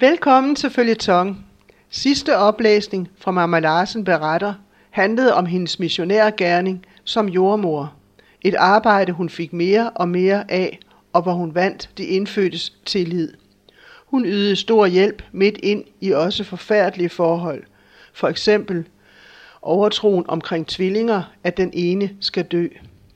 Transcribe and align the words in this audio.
Velkommen 0.00 0.56
til 0.56 0.70
Følgetong. 0.70 1.46
Sidste 1.90 2.36
oplæsning 2.36 3.08
fra 3.16 3.30
Mama 3.30 3.58
Larsen 3.58 4.04
beretter 4.04 4.54
handlede 4.90 5.34
om 5.34 5.46
hendes 5.46 5.78
missionærgerning 5.78 6.86
som 7.04 7.28
jordmor. 7.28 7.94
Et 8.42 8.54
arbejde 8.54 9.12
hun 9.12 9.28
fik 9.28 9.52
mere 9.52 9.90
og 9.90 10.08
mere 10.08 10.50
af, 10.50 10.78
og 11.12 11.22
hvor 11.22 11.32
hun 11.32 11.54
vandt 11.54 11.90
de 11.98 12.04
indfødtes 12.04 12.72
tillid. 12.86 13.32
Hun 14.06 14.24
ydede 14.24 14.56
stor 14.56 14.86
hjælp 14.86 15.22
midt 15.32 15.58
ind 15.62 15.84
i 16.00 16.10
også 16.10 16.44
forfærdelige 16.44 17.08
forhold. 17.08 17.62
For 18.12 18.28
eksempel 18.28 18.84
overtroen 19.62 20.24
omkring 20.28 20.66
tvillinger, 20.66 21.22
at 21.44 21.56
den 21.56 21.70
ene 21.72 22.10
skal 22.20 22.44
dø. 22.44 22.68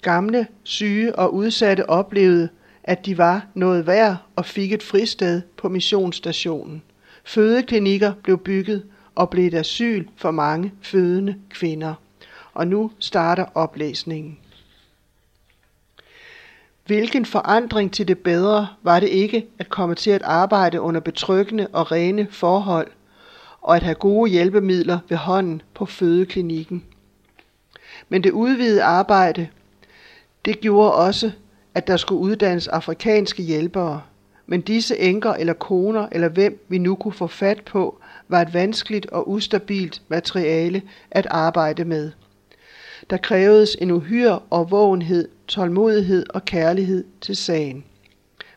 Gamle, 0.02 0.46
syge 0.62 1.14
og 1.18 1.34
udsatte 1.34 1.90
oplevede, 1.90 2.48
at 2.84 3.06
de 3.06 3.18
var 3.18 3.46
noget 3.54 3.86
værd 3.86 4.16
og 4.36 4.46
fik 4.46 4.72
et 4.72 4.82
fristed 4.82 5.42
på 5.56 5.68
missionsstationen. 5.68 6.82
Fødeklinikker 7.24 8.12
blev 8.22 8.38
bygget 8.38 8.82
og 9.14 9.30
blev 9.30 9.46
et 9.46 9.54
asyl 9.54 10.08
for 10.16 10.30
mange 10.30 10.72
fødende 10.82 11.36
kvinder. 11.50 11.94
Og 12.54 12.66
nu 12.66 12.90
starter 12.98 13.44
oplæsningen. 13.54 14.38
Hvilken 16.86 17.26
forandring 17.26 17.92
til 17.92 18.08
det 18.08 18.18
bedre 18.18 18.68
var 18.82 19.00
det 19.00 19.08
ikke 19.08 19.46
at 19.58 19.68
komme 19.68 19.94
til 19.94 20.10
at 20.10 20.22
arbejde 20.22 20.80
under 20.80 21.00
betryggende 21.00 21.66
og 21.72 21.92
rene 21.92 22.28
forhold, 22.30 22.90
og 23.60 23.76
at 23.76 23.82
have 23.82 23.94
gode 23.94 24.30
hjælpemidler 24.30 24.98
ved 25.08 25.16
hånden 25.16 25.62
på 25.74 25.86
fødeklinikken. 25.86 26.84
Men 28.08 28.24
det 28.24 28.30
udvidede 28.30 28.82
arbejde, 28.82 29.48
det 30.44 30.60
gjorde 30.60 30.94
også, 30.94 31.32
at 31.74 31.86
der 31.86 31.96
skulle 31.96 32.20
uddannes 32.20 32.68
afrikanske 32.68 33.42
hjælpere. 33.42 34.02
Men 34.46 34.60
disse 34.60 34.98
enker 34.98 35.32
eller 35.32 35.52
koner, 35.52 36.08
eller 36.12 36.28
hvem 36.28 36.64
vi 36.68 36.78
nu 36.78 36.94
kunne 36.94 37.12
få 37.12 37.26
fat 37.26 37.62
på, 37.64 37.98
var 38.28 38.42
et 38.42 38.54
vanskeligt 38.54 39.06
og 39.06 39.30
ustabilt 39.30 40.02
materiale 40.08 40.82
at 41.10 41.26
arbejde 41.30 41.84
med. 41.84 42.10
Der 43.10 43.16
krævedes 43.16 43.76
en 43.80 43.90
uhyre 43.90 44.38
og 44.50 44.70
vågenhed, 44.70 45.28
tålmodighed 45.48 46.26
og 46.30 46.44
kærlighed 46.44 47.04
til 47.20 47.36
sagen. 47.36 47.84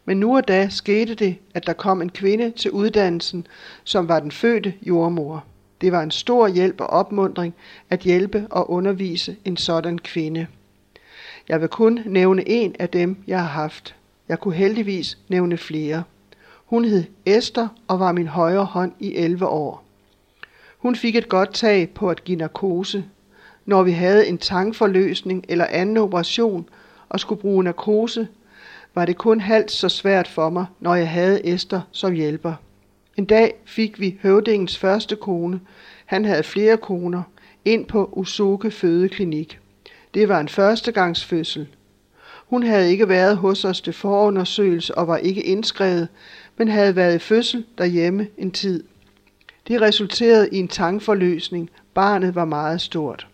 Men 0.05 0.19
nu 0.19 0.35
og 0.35 0.47
da 0.47 0.67
skete 0.69 1.15
det, 1.15 1.35
at 1.53 1.67
der 1.67 1.73
kom 1.73 2.01
en 2.01 2.09
kvinde 2.09 2.51
til 2.51 2.71
uddannelsen, 2.71 3.47
som 3.83 4.07
var 4.07 4.19
den 4.19 4.31
fødte 4.31 4.73
jordmor. 4.81 5.45
Det 5.81 5.91
var 5.91 6.03
en 6.03 6.11
stor 6.11 6.47
hjælp 6.47 6.81
og 6.81 6.87
opmundring 6.87 7.53
at 7.89 7.99
hjælpe 7.99 8.47
og 8.49 8.69
undervise 8.71 9.35
en 9.45 9.57
sådan 9.57 9.99
kvinde. 9.99 10.47
Jeg 11.49 11.61
vil 11.61 11.69
kun 11.69 11.99
nævne 12.05 12.49
en 12.49 12.75
af 12.79 12.89
dem, 12.89 13.17
jeg 13.27 13.39
har 13.39 13.47
haft. 13.47 13.95
Jeg 14.29 14.39
kunne 14.39 14.55
heldigvis 14.55 15.17
nævne 15.29 15.57
flere. 15.57 16.03
Hun 16.65 16.85
hed 16.85 17.03
Esther 17.25 17.67
og 17.87 17.99
var 17.99 18.11
min 18.11 18.27
højre 18.27 18.65
hånd 18.65 18.91
i 18.99 19.15
11 19.15 19.47
år. 19.47 19.83
Hun 20.77 20.95
fik 20.95 21.15
et 21.15 21.29
godt 21.29 21.53
tag 21.53 21.89
på 21.89 22.09
at 22.09 22.23
give 22.23 22.37
narkose. 22.37 23.05
Når 23.65 23.83
vi 23.83 23.91
havde 23.91 24.27
en 24.27 24.37
tangforløsning 24.37 25.45
eller 25.49 25.65
anden 25.65 25.97
operation 25.97 26.69
og 27.09 27.19
skulle 27.19 27.41
bruge 27.41 27.63
narkose, 27.63 28.27
var 28.95 29.05
det 29.05 29.17
kun 29.17 29.39
halvt 29.39 29.71
så 29.71 29.89
svært 29.89 30.27
for 30.27 30.49
mig, 30.49 30.65
når 30.79 30.95
jeg 30.95 31.09
havde 31.09 31.47
Esther 31.47 31.81
som 31.91 32.13
hjælper. 32.13 32.53
En 33.17 33.25
dag 33.25 33.53
fik 33.65 33.99
vi 33.99 34.17
høvdingens 34.21 34.77
første 34.77 35.15
kone, 35.15 35.59
han 36.05 36.25
havde 36.25 36.43
flere 36.43 36.77
koner, 36.77 37.23
ind 37.65 37.85
på 37.85 38.09
Usoke 38.13 38.71
Fødeklinik. 38.71 39.59
Det 40.15 40.29
var 40.29 40.39
en 40.39 40.49
førstegangsfødsel. 40.49 41.67
Hun 42.47 42.63
havde 42.63 42.91
ikke 42.91 43.09
været 43.09 43.37
hos 43.37 43.65
os 43.65 43.81
til 43.81 43.93
forundersøgelse 43.93 44.97
og 44.97 45.07
var 45.07 45.17
ikke 45.17 45.43
indskrevet, 45.43 46.07
men 46.57 46.67
havde 46.67 46.95
været 46.95 47.15
i 47.15 47.19
fødsel 47.19 47.65
derhjemme 47.77 48.27
en 48.37 48.51
tid. 48.51 48.83
Det 49.67 49.81
resulterede 49.81 50.49
i 50.51 50.57
en 50.57 50.67
tankforløsning. 50.67 51.69
Barnet 51.93 52.35
var 52.35 52.45
meget 52.45 52.81
stort. 52.81 53.27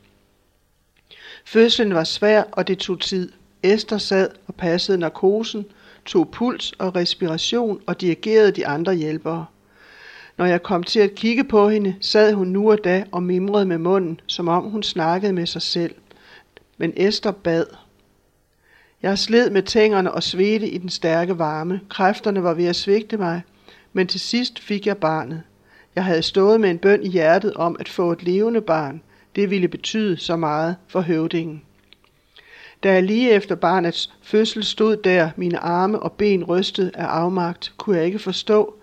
Fødslen 1.45 1.93
var 1.93 2.03
svær, 2.03 2.43
og 2.51 2.67
det 2.67 2.77
tog 2.77 2.99
tid. 2.99 3.31
Esther 3.63 3.97
sad 3.97 4.29
og 4.47 4.55
passede 4.55 4.97
narkosen, 4.97 5.65
tog 6.05 6.29
puls 6.31 6.71
og 6.71 6.95
respiration 6.95 7.81
og 7.87 8.01
dirigerede 8.01 8.51
de 8.51 8.67
andre 8.67 8.93
hjælpere. 8.93 9.45
Når 10.37 10.45
jeg 10.45 10.63
kom 10.63 10.83
til 10.83 10.99
at 10.99 11.15
kigge 11.15 11.43
på 11.43 11.69
hende, 11.69 11.95
sad 12.01 12.33
hun 12.33 12.47
nu 12.47 12.71
og 12.71 12.83
da 12.83 13.03
og 13.11 13.23
mimrede 13.23 13.65
med 13.65 13.77
munden, 13.77 14.19
som 14.27 14.47
om 14.47 14.63
hun 14.63 14.83
snakkede 14.83 15.33
med 15.33 15.45
sig 15.45 15.61
selv. 15.61 15.95
Men 16.77 16.93
Esther 16.95 17.31
bad. 17.31 17.65
Jeg 19.01 19.17
sled 19.17 19.49
med 19.49 19.63
tængerne 19.63 20.11
og 20.11 20.23
svedte 20.23 20.69
i 20.69 20.77
den 20.77 20.89
stærke 20.89 21.39
varme. 21.39 21.81
Kræfterne 21.89 22.43
var 22.43 22.53
ved 22.53 22.65
at 22.65 22.75
svigte 22.75 23.17
mig, 23.17 23.41
men 23.93 24.07
til 24.07 24.19
sidst 24.19 24.59
fik 24.59 24.87
jeg 24.87 24.97
barnet. 24.97 25.43
Jeg 25.95 26.05
havde 26.05 26.21
stået 26.21 26.61
med 26.61 26.69
en 26.69 26.77
bøn 26.77 27.03
i 27.03 27.09
hjertet 27.09 27.53
om 27.53 27.75
at 27.79 27.89
få 27.89 28.11
et 28.11 28.23
levende 28.23 28.61
barn. 28.61 29.01
Det 29.35 29.49
ville 29.49 29.67
betyde 29.67 30.17
så 30.17 30.35
meget 30.35 30.75
for 30.87 31.01
høvdingen. 31.01 31.61
Da 32.83 32.93
jeg 32.93 33.03
lige 33.03 33.31
efter 33.31 33.55
barnets 33.55 34.13
fødsel 34.21 34.63
stod 34.63 34.97
der, 34.97 35.29
mine 35.35 35.59
arme 35.59 35.99
og 35.99 36.11
ben 36.11 36.43
rystet 36.43 36.91
af 36.93 37.05
afmagt, 37.05 37.73
kunne 37.77 37.97
jeg 37.97 38.05
ikke 38.05 38.19
forstå, 38.19 38.75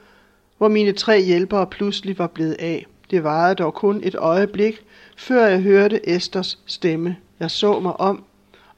hvor 0.58 0.68
mine 0.68 0.92
tre 0.92 1.22
hjælpere 1.22 1.66
pludselig 1.66 2.18
var 2.18 2.26
blevet 2.26 2.56
af. 2.58 2.86
Det 3.10 3.24
varede 3.24 3.54
dog 3.54 3.74
kun 3.74 4.00
et 4.04 4.14
øjeblik, 4.14 4.84
før 5.16 5.46
jeg 5.46 5.60
hørte 5.60 6.08
Esters 6.08 6.58
stemme. 6.66 7.16
Jeg 7.40 7.50
så 7.50 7.80
mig 7.80 8.00
om 8.00 8.24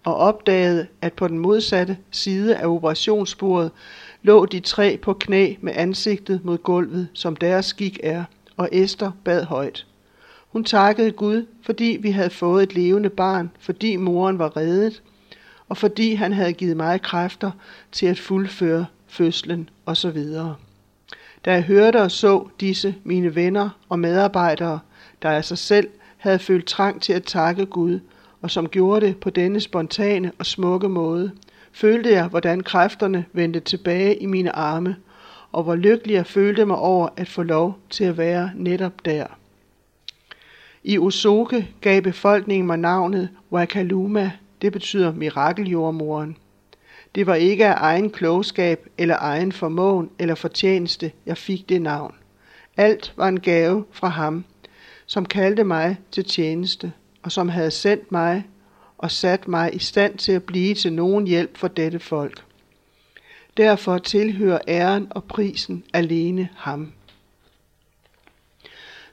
og 0.04 0.14
opdagede, 0.16 0.86
at 1.00 1.12
på 1.12 1.28
den 1.28 1.38
modsatte 1.38 1.98
side 2.10 2.56
af 2.56 2.66
operationsbordet 2.66 3.70
lå 4.22 4.46
de 4.46 4.60
tre 4.60 4.96
på 5.02 5.12
knæ 5.12 5.54
med 5.60 5.72
ansigtet 5.76 6.44
mod 6.44 6.58
gulvet, 6.58 7.08
som 7.12 7.36
deres 7.36 7.66
skik 7.66 8.00
er, 8.02 8.24
og 8.56 8.68
Esther 8.72 9.10
bad 9.24 9.44
højt. 9.44 9.86
Hun 10.48 10.64
takkede 10.64 11.10
Gud, 11.10 11.46
fordi 11.62 11.98
vi 12.00 12.10
havde 12.10 12.30
fået 12.30 12.62
et 12.62 12.74
levende 12.74 13.10
barn, 13.10 13.50
fordi 13.60 13.96
moren 13.96 14.38
var 14.38 14.56
reddet, 14.56 15.02
og 15.68 15.76
fordi 15.76 16.14
han 16.14 16.32
havde 16.32 16.52
givet 16.52 16.76
mig 16.76 17.02
kræfter 17.02 17.50
til 17.92 18.06
at 18.06 18.18
fuldføre 18.18 18.86
fødslen 19.06 19.68
osv. 19.86 20.24
Da 21.44 21.52
jeg 21.52 21.62
hørte 21.62 22.02
og 22.02 22.10
så 22.10 22.48
disse 22.60 22.94
mine 23.04 23.34
venner 23.34 23.68
og 23.88 23.98
medarbejdere, 23.98 24.78
der 25.22 25.30
af 25.30 25.44
sig 25.44 25.58
selv 25.58 25.88
havde 26.16 26.38
følt 26.38 26.66
trang 26.66 27.02
til 27.02 27.12
at 27.12 27.24
takke 27.24 27.66
Gud, 27.66 28.00
og 28.42 28.50
som 28.50 28.68
gjorde 28.68 29.06
det 29.06 29.16
på 29.16 29.30
denne 29.30 29.60
spontane 29.60 30.32
og 30.38 30.46
smukke 30.46 30.88
måde, 30.88 31.32
følte 31.72 32.10
jeg, 32.10 32.26
hvordan 32.26 32.60
kræfterne 32.60 33.24
vendte 33.32 33.60
tilbage 33.60 34.16
i 34.16 34.26
mine 34.26 34.56
arme, 34.56 34.96
og 35.52 35.62
hvor 35.62 35.74
lykkelig 35.74 36.14
jeg 36.14 36.26
følte 36.26 36.64
mig 36.64 36.76
over 36.76 37.08
at 37.16 37.28
få 37.28 37.42
lov 37.42 37.78
til 37.90 38.04
at 38.04 38.18
være 38.18 38.50
netop 38.54 39.04
der. 39.04 39.26
I 40.84 40.98
Osoke 40.98 41.68
gav 41.80 42.02
befolkningen 42.02 42.66
mig 42.66 42.76
navnet 42.76 43.28
Wakaluma, 43.52 44.32
det 44.62 44.72
betyder 44.72 45.12
mirakeljordmoren. 45.12 46.36
Det 47.14 47.26
var 47.26 47.34
ikke 47.34 47.66
af 47.66 47.74
egen 47.76 48.10
klogskab 48.10 48.86
eller 48.98 49.16
egen 49.18 49.52
formåen 49.52 50.10
eller 50.18 50.34
fortjeneste, 50.34 51.12
jeg 51.26 51.36
fik 51.36 51.68
det 51.68 51.82
navn. 51.82 52.14
Alt 52.76 53.14
var 53.16 53.28
en 53.28 53.40
gave 53.40 53.84
fra 53.90 54.08
ham, 54.08 54.44
som 55.06 55.26
kaldte 55.26 55.64
mig 55.64 55.96
til 56.10 56.24
tjeneste, 56.24 56.92
og 57.22 57.32
som 57.32 57.48
havde 57.48 57.70
sendt 57.70 58.12
mig 58.12 58.44
og 58.98 59.10
sat 59.10 59.48
mig 59.48 59.74
i 59.74 59.78
stand 59.78 60.18
til 60.18 60.32
at 60.32 60.42
blive 60.42 60.74
til 60.74 60.92
nogen 60.92 61.26
hjælp 61.26 61.56
for 61.56 61.68
dette 61.68 61.98
folk. 61.98 62.44
Derfor 63.56 63.98
tilhører 63.98 64.58
æren 64.68 65.08
og 65.10 65.24
prisen 65.24 65.84
alene 65.92 66.48
ham. 66.56 66.92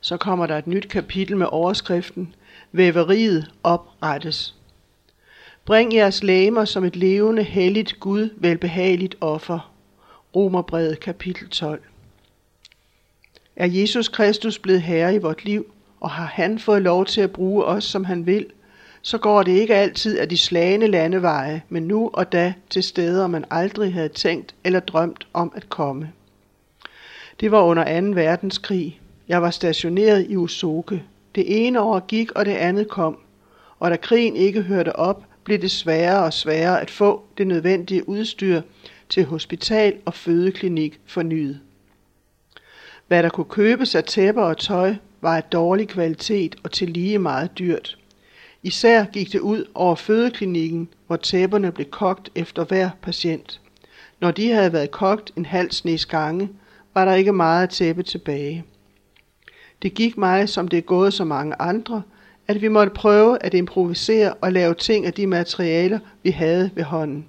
Så 0.02 0.18
kommer 0.18 0.48
der 0.48 0.58
et 0.58 0.68
nyt 0.68 0.88
kapitel 0.90 1.38
med 1.38 1.48
overskriften 1.52 2.36
Væveriet 2.72 3.52
oprettes. 3.64 4.56
Bring 5.66 5.94
jeres 5.94 6.24
læmer 6.24 6.66
som 6.66 6.84
et 6.84 6.96
levende, 6.96 7.44
helligt, 7.44 8.00
Gud 8.00 8.30
velbehageligt 8.38 9.16
offer. 9.22 9.74
Romerbrevet 10.36 11.00
kapitel 11.00 11.50
12. 11.50 11.84
Er 13.56 13.68
Jesus 13.68 14.08
Kristus 14.08 14.60
blevet 14.60 14.82
herre 14.82 15.16
i 15.16 15.18
vort 15.18 15.46
liv, 15.46 15.72
og 16.00 16.10
har 16.10 16.26
han 16.26 16.60
fået 16.60 16.82
lov 16.82 17.06
til 17.06 17.22
at 17.22 17.32
bruge 17.32 17.66
os, 17.66 17.84
som 17.84 18.06
han 18.06 18.26
vil, 18.26 18.46
så 19.02 19.18
går 19.18 19.44
det 19.44 19.52
ikke 19.52 19.76
altid 19.76 20.18
af 20.18 20.30
de 20.30 20.38
slagende 20.38 20.88
landeveje, 20.88 21.62
men 21.70 21.84
nu 21.84 22.10
og 22.14 22.32
da 22.32 22.54
til 22.70 22.84
steder, 22.84 23.28
man 23.28 23.46
aldrig 23.50 23.94
havde 23.94 24.10
tænkt 24.10 24.56
eller 24.64 24.80
drømt 24.80 25.28
om 25.34 25.52
at 25.56 25.70
komme. 25.70 26.12
Det 27.40 27.52
var 27.52 27.62
under 27.62 28.02
2. 28.02 28.08
verdenskrig. 28.08 29.02
Jeg 29.28 29.42
var 29.42 29.50
stationeret 29.50 30.26
i 30.30 30.36
Usoke. 30.36 31.04
Det 31.36 31.68
ene 31.68 31.82
år 31.82 32.00
gik, 32.00 32.32
og 32.32 32.46
det 32.46 32.52
andet 32.52 32.88
kom. 32.88 33.18
Og 33.80 33.92
da 33.92 33.96
krigen 33.96 34.36
ikke 34.36 34.62
hørte 34.62 34.96
op, 34.96 35.24
blev 35.44 35.62
det 35.62 35.72
sværere 35.72 36.24
og 36.24 36.34
sværere 36.34 36.82
at 36.82 36.92
få 36.92 37.24
det 37.38 37.48
nødvendige 37.48 38.10
udstyr 38.10 38.62
til 39.10 39.26
hospital 39.26 39.98
og 40.06 40.14
fødeklinik 40.14 41.00
fornyet. 41.06 41.60
Hvad 43.08 43.24
der 43.24 43.30
kunne 43.30 43.46
købes 43.46 43.96
af 43.96 44.04
tæpper 44.04 44.44
og 44.44 44.58
tøj, 44.58 44.96
var 45.22 45.38
af 45.38 45.44
dårlig 45.44 45.88
kvalitet 45.88 46.56
og 46.64 46.72
til 46.72 46.90
lige 46.90 47.20
meget 47.20 47.60
dyrt. 47.60 47.98
Især 48.64 49.06
gik 49.06 49.34
det 49.34 49.40
ud 49.40 49.66
over 49.74 49.96
fødeklinikken, 49.96 50.90
hvor 51.08 51.16
tæpperne 51.16 51.72
blev 51.72 51.90
kogt 51.90 52.30
efter 52.36 52.64
hver 52.64 52.90
patient. 53.02 53.62
Når 54.22 54.32
de 54.32 54.50
havde 54.52 54.74
været 54.74 54.92
kogt 54.92 55.32
en 55.36 55.46
halv 55.46 55.72
snes 55.72 56.06
gange, 56.06 56.50
var 56.94 57.06
der 57.06 57.14
ikke 57.14 57.34
meget 57.34 57.64
at 57.64 57.70
tæppe 57.70 58.04
tilbage. 58.04 58.64
Det 59.82 59.94
gik 59.94 60.18
mig, 60.18 60.50
som 60.50 60.68
det 60.68 60.78
er 60.78 60.82
gået 60.82 61.14
så 61.14 61.24
mange 61.24 61.56
andre, 61.62 62.02
at 62.48 62.62
vi 62.62 62.68
måtte 62.68 62.92
prøve 62.96 63.44
at 63.44 63.54
improvisere 63.54 64.34
og 64.34 64.52
lave 64.52 64.74
ting 64.74 65.06
af 65.06 65.14
de 65.14 65.28
materialer, 65.28 66.00
vi 66.24 66.30
havde 66.30 66.70
ved 66.76 66.84
hånden. 66.84 67.26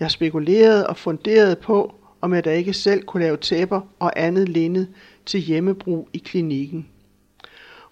Jeg 0.00 0.10
spekulerede 0.10 0.86
og 0.86 0.96
funderede 0.96 1.56
på, 1.56 1.94
om 2.20 2.34
jeg 2.34 2.44
da 2.44 2.52
ikke 2.52 2.72
selv 2.72 3.02
kunne 3.02 3.22
lave 3.22 3.36
tæpper 3.36 3.80
og 3.98 4.12
andet 4.16 4.48
linned 4.48 4.86
til 5.26 5.40
hjemmebrug 5.40 6.08
i 6.12 6.18
klinikken. 6.18 6.88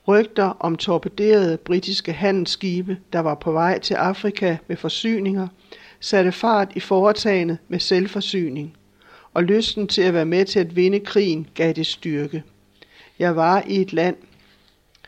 Rygter 0.08 0.56
om 0.60 0.76
torpederede 0.76 1.56
britiske 1.56 2.12
handelsskibe, 2.12 2.98
der 3.12 3.20
var 3.20 3.34
på 3.34 3.52
vej 3.52 3.78
til 3.78 3.94
Afrika 3.94 4.56
med 4.66 4.76
forsyninger, 4.76 5.48
satte 6.00 6.32
fart 6.32 6.72
i 6.74 6.80
foretagendet 6.80 7.58
med 7.68 7.78
selvforsyning, 7.78 8.76
og 9.34 9.44
lysten 9.44 9.88
til 9.88 10.02
at 10.02 10.14
være 10.14 10.24
med 10.24 10.44
til 10.44 10.58
at 10.58 10.76
vinde 10.76 11.00
krigen 11.00 11.46
gav 11.54 11.72
det 11.72 11.86
styrke. 11.86 12.42
Jeg 13.18 13.36
var 13.36 13.62
i 13.66 13.80
et 13.80 13.92
land, 13.92 14.16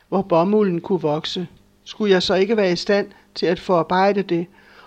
hvor 0.09 0.23
bomulden 0.23 0.81
kunne 0.81 1.01
vokse. 1.01 1.47
Skulle 1.85 2.13
jeg 2.13 2.23
så 2.23 2.35
ikke 2.35 2.57
være 2.57 2.73
i 2.73 2.77
stand 2.77 3.09
til 3.35 3.47
at 3.47 3.61
forarbejde 3.61 4.23
det 4.23 4.47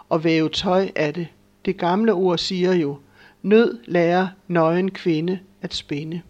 og 0.09 0.23
væve 0.23 0.49
tøj 0.49 0.89
af 0.95 1.13
det? 1.13 1.27
Det 1.65 1.77
gamle 1.77 2.13
ord 2.13 2.37
siger 2.37 2.73
jo, 2.73 2.97
nød 3.41 3.79
lærer 3.85 4.27
nøgen 4.47 4.91
kvinde 4.91 5.39
at 5.61 5.73
spinde. 5.73 6.21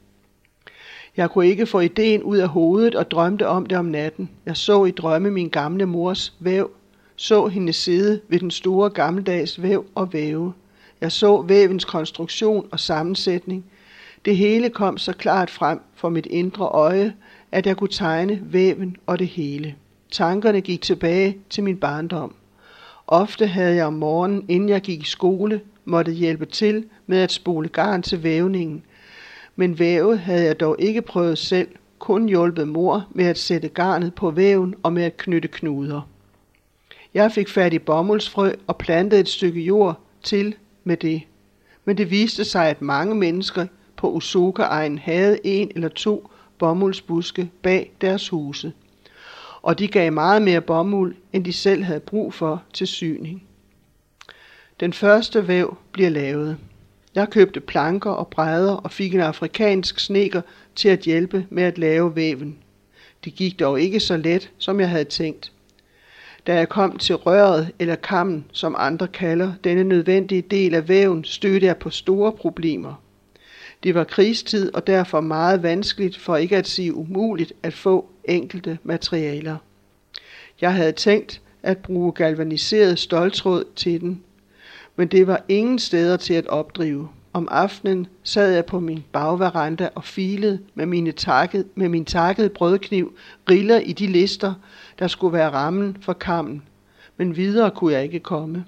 Jeg 1.20 1.32
kunne 1.32 1.48
ikke 1.48 1.66
få 1.66 1.80
ideen 1.80 2.24
ud 2.24 2.38
af 2.38 2.48
hovedet 2.48 2.96
og 2.96 3.12
drømte 3.12 3.48
om 3.48 3.66
det 3.66 3.78
om 3.78 3.86
natten. 3.86 4.30
Jeg 4.46 4.58
så 4.58 4.86
i 4.86 4.92
drømme 4.92 5.32
min 5.32 5.50
gamle 5.50 5.86
mors 5.86 6.34
væv, 6.40 6.70
så 7.16 7.48
hende 7.48 7.74
sidde 7.74 8.22
ved 8.28 8.40
den 8.40 8.52
store 8.52 8.90
gammeldags 8.90 9.62
væv 9.62 9.86
og 9.96 10.14
væve. 10.14 10.54
Jeg 11.02 11.12
så 11.12 11.42
vævens 11.42 11.86
konstruktion 11.86 12.68
og 12.72 12.80
sammensætning. 12.80 13.66
Det 14.26 14.38
hele 14.38 14.70
kom 14.70 14.98
så 14.98 15.14
klart 15.14 15.50
frem 15.50 15.80
for 15.96 16.10
mit 16.10 16.26
indre 16.26 16.66
øje, 16.66 17.14
at 17.52 17.66
jeg 17.66 17.78
kunne 17.78 17.90
tegne 17.90 18.40
væven 18.44 18.98
og 19.06 19.20
det 19.20 19.28
hele. 19.28 19.76
Tankerne 20.12 20.62
gik 20.62 20.82
tilbage 20.82 21.38
til 21.50 21.64
min 21.64 21.78
barndom. 21.78 22.34
Ofte 23.08 23.48
havde 23.48 23.76
jeg 23.76 23.86
om 23.86 23.94
morgenen, 23.94 24.46
inden 24.48 24.70
jeg 24.70 24.82
gik 24.82 25.02
i 25.02 25.06
skole, 25.06 25.62
måtte 25.86 26.12
hjælpe 26.12 26.46
til 26.46 26.86
med 27.08 27.18
at 27.18 27.32
spole 27.32 27.70
garn 27.70 28.02
til 28.02 28.24
vævningen. 28.24 28.84
Men 29.60 29.80
vævet 29.80 30.20
havde 30.20 30.44
jeg 30.44 30.60
dog 30.60 30.76
ikke 30.80 31.02
prøvet 31.02 31.38
selv, 31.38 31.68
kun 31.98 32.30
hjulpet 32.30 32.68
mor 32.68 33.08
med 33.12 33.26
at 33.26 33.38
sætte 33.38 33.68
garnet 33.68 34.16
på 34.16 34.32
væven 34.32 34.76
og 34.84 34.94
med 34.94 35.04
at 35.04 35.18
knytte 35.18 35.48
knuder. 35.48 36.10
Jeg 37.14 37.32
fik 37.32 37.50
fat 37.50 37.74
i 37.74 37.80
bomuldsfrø 37.80 38.52
og 38.68 38.78
plantede 38.78 39.22
et 39.22 39.28
stykke 39.28 39.62
jord 39.62 40.00
til 40.24 40.56
med 40.84 40.98
det. 40.98 41.22
Men 41.86 41.98
det 41.98 42.12
viste 42.12 42.44
sig, 42.46 42.70
at 42.70 42.82
mange 42.82 43.16
mennesker 43.16 43.66
på 43.98 44.12
Usoka-egen 44.12 44.98
havde 44.98 45.40
en 45.44 45.72
eller 45.76 45.90
to 45.90 46.30
bomuldsbuske 46.60 47.52
bag 47.62 47.92
deres 48.02 48.30
huse. 48.30 48.74
Og 49.62 49.80
de 49.80 49.88
gav 49.88 50.12
meget 50.14 50.42
mere 50.42 50.62
bomuld, 50.62 51.16
end 51.34 51.46
de 51.46 51.54
selv 51.54 51.84
havde 51.84 52.00
brug 52.00 52.34
for 52.34 52.64
til 52.74 52.88
syning. 52.88 53.44
Den 54.80 54.94
første 54.94 55.48
væv 55.48 55.78
bliver 55.92 56.10
lavet. 56.10 56.58
Jeg 57.20 57.30
købte 57.30 57.60
planker 57.60 58.10
og 58.12 58.28
brædder 58.28 58.74
og 58.74 58.92
fik 58.92 59.14
en 59.14 59.20
afrikansk 59.20 60.00
sneker 60.00 60.42
til 60.76 60.90
at 60.90 61.00
hjælpe 61.00 61.46
med 61.50 61.64
at 61.64 61.78
lave 61.78 62.16
væven. 62.16 62.58
Det 63.26 63.36
gik 63.36 63.60
dog 63.60 63.82
ikke 63.82 64.00
så 64.00 64.18
let, 64.18 64.52
som 64.58 64.80
jeg 64.80 64.90
havde 64.90 65.04
tænkt. 65.04 65.52
Da 66.48 66.56
jeg 66.56 66.70
kom 66.70 66.98
til 66.98 67.16
røret 67.16 67.72
eller 67.80 67.96
kammen, 67.96 68.46
som 68.52 68.76
andre 68.78 69.08
kalder 69.08 69.54
denne 69.64 69.84
nødvendige 69.84 70.42
del 70.42 70.76
af 70.76 70.88
væven, 70.88 71.24
stødte 71.24 71.66
jeg 71.66 71.78
på 71.78 71.90
store 71.90 72.32
problemer. 72.32 73.02
Det 73.84 73.96
var 73.96 74.04
krigstid 74.04 74.76
og 74.76 74.88
derfor 74.88 75.22
meget 75.22 75.64
vanskeligt, 75.64 76.18
for 76.18 76.36
ikke 76.36 76.58
at 76.58 76.68
sige 76.68 76.94
umuligt, 76.94 77.54
at 77.64 77.74
få 77.74 78.10
enkelte 78.24 78.78
materialer. 78.84 79.58
Jeg 80.62 80.74
havde 80.74 80.92
tænkt 80.92 81.42
at 81.64 81.78
bruge 81.78 82.12
galvaniseret 82.12 83.00
stoltråd 83.00 83.64
til 83.76 84.02
den, 84.02 84.24
men 85.00 85.08
det 85.08 85.28
var 85.28 85.42
ingen 85.48 85.80
steder 85.80 86.18
til 86.18 86.34
at 86.34 86.48
opdrive. 86.48 87.10
Om 87.34 87.48
aftenen 87.52 88.08
sad 88.24 88.54
jeg 88.54 88.66
på 88.66 88.80
min 88.80 89.04
bagveranda 89.12 89.90
og 89.96 90.04
filede 90.04 90.60
med, 90.76 90.86
mine 90.86 91.12
takket, 91.12 91.66
med 91.76 91.90
min 91.90 92.06
takkede 92.06 92.50
brødkniv 92.50 93.14
riller 93.50 93.80
i 93.80 93.94
de 93.94 94.08
lister, 94.08 94.54
der 95.00 95.08
skulle 95.08 95.34
være 95.34 95.50
rammen 95.50 95.98
for 96.02 96.14
kammen. 96.14 96.64
Men 97.18 97.36
videre 97.36 97.72
kunne 97.72 97.94
jeg 97.94 98.04
ikke 98.04 98.20
komme. 98.20 98.66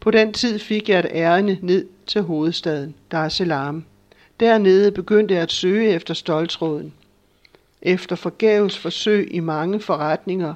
På 0.00 0.10
den 0.10 0.32
tid 0.32 0.58
fik 0.58 0.88
jeg 0.88 0.98
et 0.98 1.10
ærende 1.10 1.58
ned 1.62 1.86
til 2.06 2.22
hovedstaden, 2.22 2.94
Dar 3.12 3.26
es 3.26 3.32
Salaam. 3.32 3.84
Dernede 4.40 4.92
begyndte 4.92 5.34
jeg 5.34 5.42
at 5.42 5.52
søge 5.52 5.88
efter 5.88 6.14
stoltråden. 6.14 6.92
Efter 7.82 8.16
forgæves 8.16 8.78
forsøg 8.78 9.28
i 9.30 9.40
mange 9.40 9.80
forretninger 9.80 10.54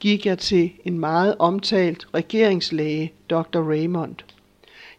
gik 0.00 0.26
jeg 0.26 0.38
til 0.38 0.72
en 0.84 0.98
meget 0.98 1.34
omtalt 1.38 2.06
regeringslæge, 2.14 3.12
Dr. 3.30 3.58
Raymond. 3.58 4.14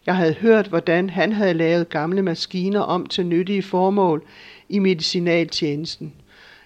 Jeg 0.05 0.15
havde 0.15 0.33
hørt, 0.33 0.67
hvordan 0.67 1.09
han 1.09 1.33
havde 1.33 1.53
lavet 1.53 1.89
gamle 1.89 2.21
maskiner 2.21 2.79
om 2.79 3.05
til 3.05 3.25
nyttige 3.25 3.63
formål 3.63 4.23
i 4.69 4.79
medicinaltjenesten. 4.79 6.13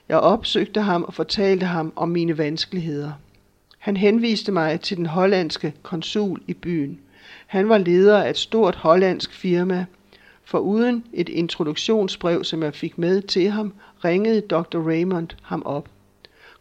Jeg 0.09 0.17
opsøgte 0.17 0.81
ham 0.81 1.03
og 1.03 1.13
fortalte 1.13 1.65
ham 1.65 1.93
om 1.95 2.09
mine 2.09 2.37
vanskeligheder. 2.37 3.11
Han 3.79 3.97
henviste 3.97 4.51
mig 4.51 4.81
til 4.81 4.97
den 4.97 5.05
hollandske 5.05 5.73
konsul 5.83 6.41
i 6.47 6.53
byen. 6.53 6.99
Han 7.47 7.69
var 7.69 7.77
leder 7.77 8.23
af 8.23 8.29
et 8.29 8.37
stort 8.37 8.75
hollandsk 8.75 9.33
firma. 9.33 9.85
For 10.43 10.59
uden 10.59 11.03
et 11.13 11.29
introduktionsbrev, 11.29 12.43
som 12.43 12.63
jeg 12.63 12.73
fik 12.73 12.97
med 12.97 13.21
til 13.21 13.49
ham, 13.49 13.73
ringede 14.05 14.41
Dr. 14.41 14.87
Raymond 14.87 15.29
ham 15.41 15.61
op. 15.65 15.89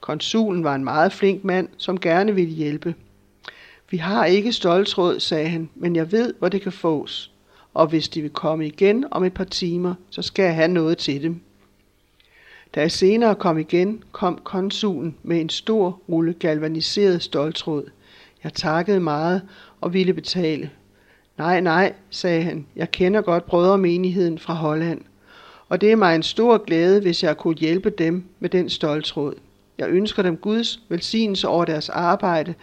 Konsulen 0.04 0.64
var 0.64 0.74
en 0.74 0.84
meget 0.84 1.12
flink 1.12 1.44
mand, 1.44 1.68
som 1.76 2.00
gerne 2.00 2.34
ville 2.34 2.54
hjælpe. 2.54 2.94
Vi 3.90 3.96
har 3.96 4.24
ikke 4.24 4.52
stoltråd, 4.52 5.20
sagde 5.20 5.48
han, 5.48 5.70
men 5.74 5.96
jeg 5.96 6.12
ved, 6.12 6.34
hvor 6.38 6.48
det 6.48 6.62
kan 6.62 6.72
fås. 6.72 7.32
Og 7.74 7.86
hvis 7.86 8.08
de 8.08 8.22
vil 8.22 8.30
komme 8.30 8.66
igen 8.66 9.04
om 9.10 9.24
et 9.24 9.34
par 9.34 9.44
timer, 9.44 9.94
så 10.10 10.22
skal 10.22 10.42
jeg 10.42 10.54
have 10.54 10.68
noget 10.68 10.98
til 10.98 11.22
dem. 11.22 11.40
Da 12.74 12.80
jeg 12.80 12.92
senere 12.92 13.34
kom 13.34 13.58
igen, 13.58 14.02
kom 14.12 14.40
konsulen 14.44 15.16
med 15.22 15.40
en 15.40 15.48
stor 15.48 16.00
rulle 16.08 16.32
galvaniseret 16.32 17.22
stoltråd. 17.22 17.84
Jeg 18.44 18.52
takkede 18.52 19.00
meget 19.00 19.42
og 19.80 19.92
ville 19.94 20.12
betale. 20.12 20.70
Nej, 21.38 21.60
nej, 21.60 21.92
sagde 22.10 22.42
han, 22.42 22.66
jeg 22.76 22.90
kender 22.90 23.20
godt 23.20 23.46
brødremenigheden 23.46 24.38
fra 24.38 24.54
Holland, 24.54 25.00
og 25.68 25.80
det 25.80 25.92
er 25.92 25.96
mig 25.96 26.14
en 26.14 26.22
stor 26.22 26.64
glæde, 26.64 27.00
hvis 27.00 27.22
jeg 27.22 27.36
kunne 27.36 27.56
hjælpe 27.56 27.90
dem 27.90 28.24
med 28.40 28.50
den 28.50 28.70
stoltråd. 28.70 29.34
Jeg 29.78 29.88
ønsker 29.88 30.22
dem 30.22 30.36
Guds 30.36 30.80
velsignelse 30.88 31.48
over 31.48 31.64
deres 31.64 31.88
arbejde 31.88 32.54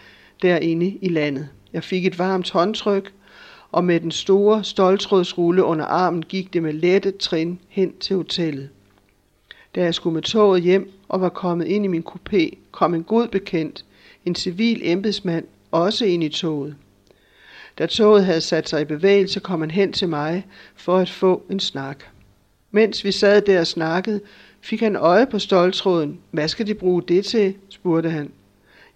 derinde 0.42 0.98
i 1.02 1.08
landet. 1.08 1.48
Jeg 1.72 1.84
fik 1.84 2.06
et 2.06 2.18
varmt 2.18 2.50
håndtryk, 2.50 3.12
og 3.72 3.84
med 3.84 4.00
den 4.00 4.10
store 4.10 4.64
stoltrådsrulle 4.64 5.64
under 5.64 5.84
armen 5.84 6.22
gik 6.22 6.52
det 6.52 6.62
med 6.62 6.72
lette 6.72 7.10
trin 7.10 7.58
hen 7.68 7.92
til 7.98 8.16
hotellet. 8.16 8.68
Da 9.74 9.82
jeg 9.82 9.94
skulle 9.94 10.14
med 10.14 10.22
toget 10.22 10.62
hjem 10.62 10.92
og 11.08 11.20
var 11.20 11.28
kommet 11.28 11.66
ind 11.66 11.84
i 11.84 11.88
min 11.88 12.04
kupé, 12.08 12.56
kom 12.70 12.94
en 12.94 13.04
god 13.04 13.28
bekendt, 13.28 13.84
en 14.24 14.34
civil 14.34 14.80
embedsmand, 14.84 15.44
også 15.70 16.04
ind 16.04 16.24
i 16.24 16.28
toget. 16.28 16.76
Da 17.78 17.86
toget 17.86 18.24
havde 18.24 18.40
sat 18.40 18.68
sig 18.68 18.80
i 18.80 18.84
bevægelse, 18.84 19.40
kom 19.40 19.60
han 19.60 19.70
hen 19.70 19.92
til 19.92 20.08
mig 20.08 20.46
for 20.74 20.98
at 20.98 21.10
få 21.10 21.42
en 21.50 21.60
snak. 21.60 22.04
Mens 22.70 23.04
vi 23.04 23.12
sad 23.12 23.42
der 23.42 23.60
og 23.60 23.66
snakkede, 23.66 24.20
fik 24.62 24.80
han 24.80 24.96
øje 24.96 25.26
på 25.26 25.38
stoltråden. 25.38 26.18
Hvad 26.30 26.48
skal 26.48 26.66
de 26.66 26.74
bruge 26.74 27.02
det 27.02 27.24
til? 27.24 27.54
spurgte 27.68 28.10
han. 28.10 28.30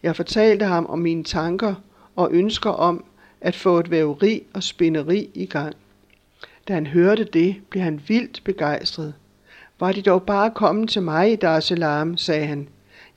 Jeg 0.02 0.16
fortalte 0.16 0.64
ham 0.64 0.86
om 0.86 0.98
mine 0.98 1.24
tanker 1.24 1.74
og 2.16 2.28
ønsker 2.32 2.70
om 2.70 3.04
at 3.40 3.56
få 3.56 3.78
et 3.78 3.90
væveri 3.90 4.42
og 4.54 4.62
spinderi 4.62 5.30
i 5.34 5.46
gang. 5.46 5.74
Da 6.68 6.74
han 6.74 6.86
hørte 6.86 7.24
det, 7.24 7.56
blev 7.70 7.82
han 7.82 8.00
vildt 8.08 8.42
begejstret. 8.44 9.14
Var 9.80 9.92
de 9.92 10.02
dog 10.02 10.22
bare 10.22 10.50
kommet 10.50 10.90
til 10.90 11.02
mig 11.02 11.32
i 11.32 11.36
Dar 11.36 11.56
es 11.56 11.64
Salaam, 11.64 12.16
sagde 12.16 12.46
han. 12.46 12.68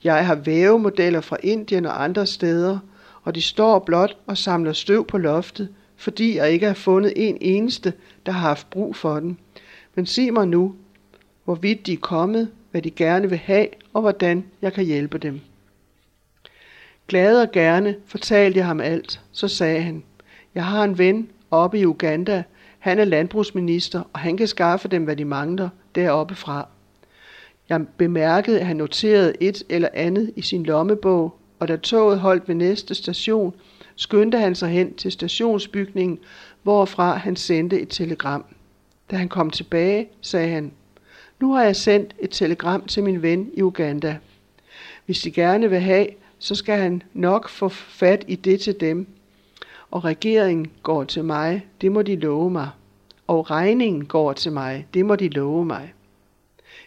Jeg 0.04 0.26
har 0.26 0.34
vævemodeller 0.34 1.20
fra 1.20 1.36
Indien 1.42 1.86
og 1.86 2.04
andre 2.04 2.26
steder, 2.26 2.78
og 3.22 3.34
de 3.34 3.42
står 3.42 3.78
blot 3.78 4.16
og 4.26 4.38
samler 4.38 4.72
støv 4.72 5.06
på 5.06 5.18
loftet, 5.18 5.68
fordi 5.96 6.36
jeg 6.36 6.50
ikke 6.50 6.66
har 6.66 6.74
fundet 6.74 7.12
en 7.16 7.38
eneste, 7.40 7.92
der 8.26 8.32
har 8.32 8.48
haft 8.48 8.70
brug 8.70 8.96
for 8.96 9.20
den. 9.20 9.38
Men 9.94 10.06
sig 10.06 10.32
mig 10.32 10.48
nu, 10.48 10.74
hvorvidt 11.44 11.86
de 11.86 11.92
er 11.92 11.96
kommet, 11.96 12.50
hvad 12.70 12.82
de 12.82 12.90
gerne 12.90 13.28
vil 13.28 13.38
have, 13.38 13.66
og 13.92 14.00
hvordan 14.00 14.44
jeg 14.62 14.72
kan 14.72 14.84
hjælpe 14.84 15.18
dem. 15.18 15.40
Glad 17.08 17.42
og 17.42 17.52
gerne 17.52 17.96
fortalte 18.06 18.58
jeg 18.58 18.66
ham 18.66 18.80
alt. 18.80 19.20
Så 19.32 19.48
sagde 19.48 19.82
han, 19.82 20.02
jeg 20.54 20.64
har 20.64 20.84
en 20.84 20.98
ven 20.98 21.30
oppe 21.50 21.78
i 21.78 21.86
Uganda. 21.86 22.42
Han 22.78 22.98
er 22.98 23.04
landbrugsminister, 23.04 24.02
og 24.12 24.20
han 24.20 24.36
kan 24.36 24.46
skaffe 24.46 24.88
dem, 24.88 25.04
hvad 25.04 25.16
de 25.16 25.24
mangler 25.24 25.68
deroppe 25.94 26.34
fra. 26.34 26.68
Jeg 27.68 27.86
bemærkede, 27.96 28.60
at 28.60 28.66
han 28.66 28.76
noterede 28.76 29.32
et 29.40 29.62
eller 29.68 29.88
andet 29.94 30.32
i 30.36 30.42
sin 30.42 30.62
lommebog, 30.62 31.38
og 31.58 31.68
da 31.68 31.76
toget 31.76 32.20
holdt 32.20 32.48
ved 32.48 32.54
næste 32.54 32.94
station, 32.94 33.54
skyndte 33.96 34.38
han 34.38 34.54
sig 34.54 34.68
hen 34.68 34.94
til 34.94 35.12
stationsbygningen, 35.12 36.18
hvorfra 36.62 37.16
han 37.16 37.36
sendte 37.36 37.80
et 37.80 37.88
telegram. 37.88 38.44
Da 39.10 39.16
han 39.16 39.28
kom 39.28 39.50
tilbage, 39.50 40.08
sagde 40.20 40.48
han, 40.48 40.72
nu 41.40 41.52
har 41.52 41.64
jeg 41.64 41.76
sendt 41.76 42.14
et 42.18 42.30
telegram 42.30 42.86
til 42.86 43.02
min 43.02 43.22
ven 43.22 43.50
i 43.54 43.62
Uganda. 43.62 44.18
Hvis 45.06 45.20
de 45.20 45.30
gerne 45.30 45.70
vil 45.70 45.80
have, 45.80 46.06
så 46.38 46.54
skal 46.54 46.78
han 46.78 47.02
nok 47.12 47.48
få 47.48 47.68
fat 47.68 48.24
i 48.28 48.36
det 48.36 48.60
til 48.60 48.80
dem. 48.80 49.06
Og 49.90 50.04
regeringen 50.04 50.70
går 50.82 51.04
til 51.04 51.24
mig, 51.24 51.66
det 51.80 51.92
må 51.92 52.02
de 52.02 52.16
love 52.16 52.50
mig. 52.50 52.68
Og 53.26 53.50
regningen 53.50 54.04
går 54.04 54.32
til 54.32 54.52
mig, 54.52 54.86
det 54.94 55.06
må 55.06 55.16
de 55.16 55.28
love 55.28 55.64
mig. 55.64 55.92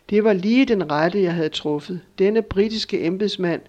Det 0.10 0.24
var 0.24 0.34
lige 0.34 0.66
den 0.66 0.92
rette, 0.92 1.22
jeg 1.22 1.34
havde 1.34 1.50
truffet. 1.50 2.00
Denne 2.20 2.42
britiske 2.42 3.06
embedsmand 3.06 3.62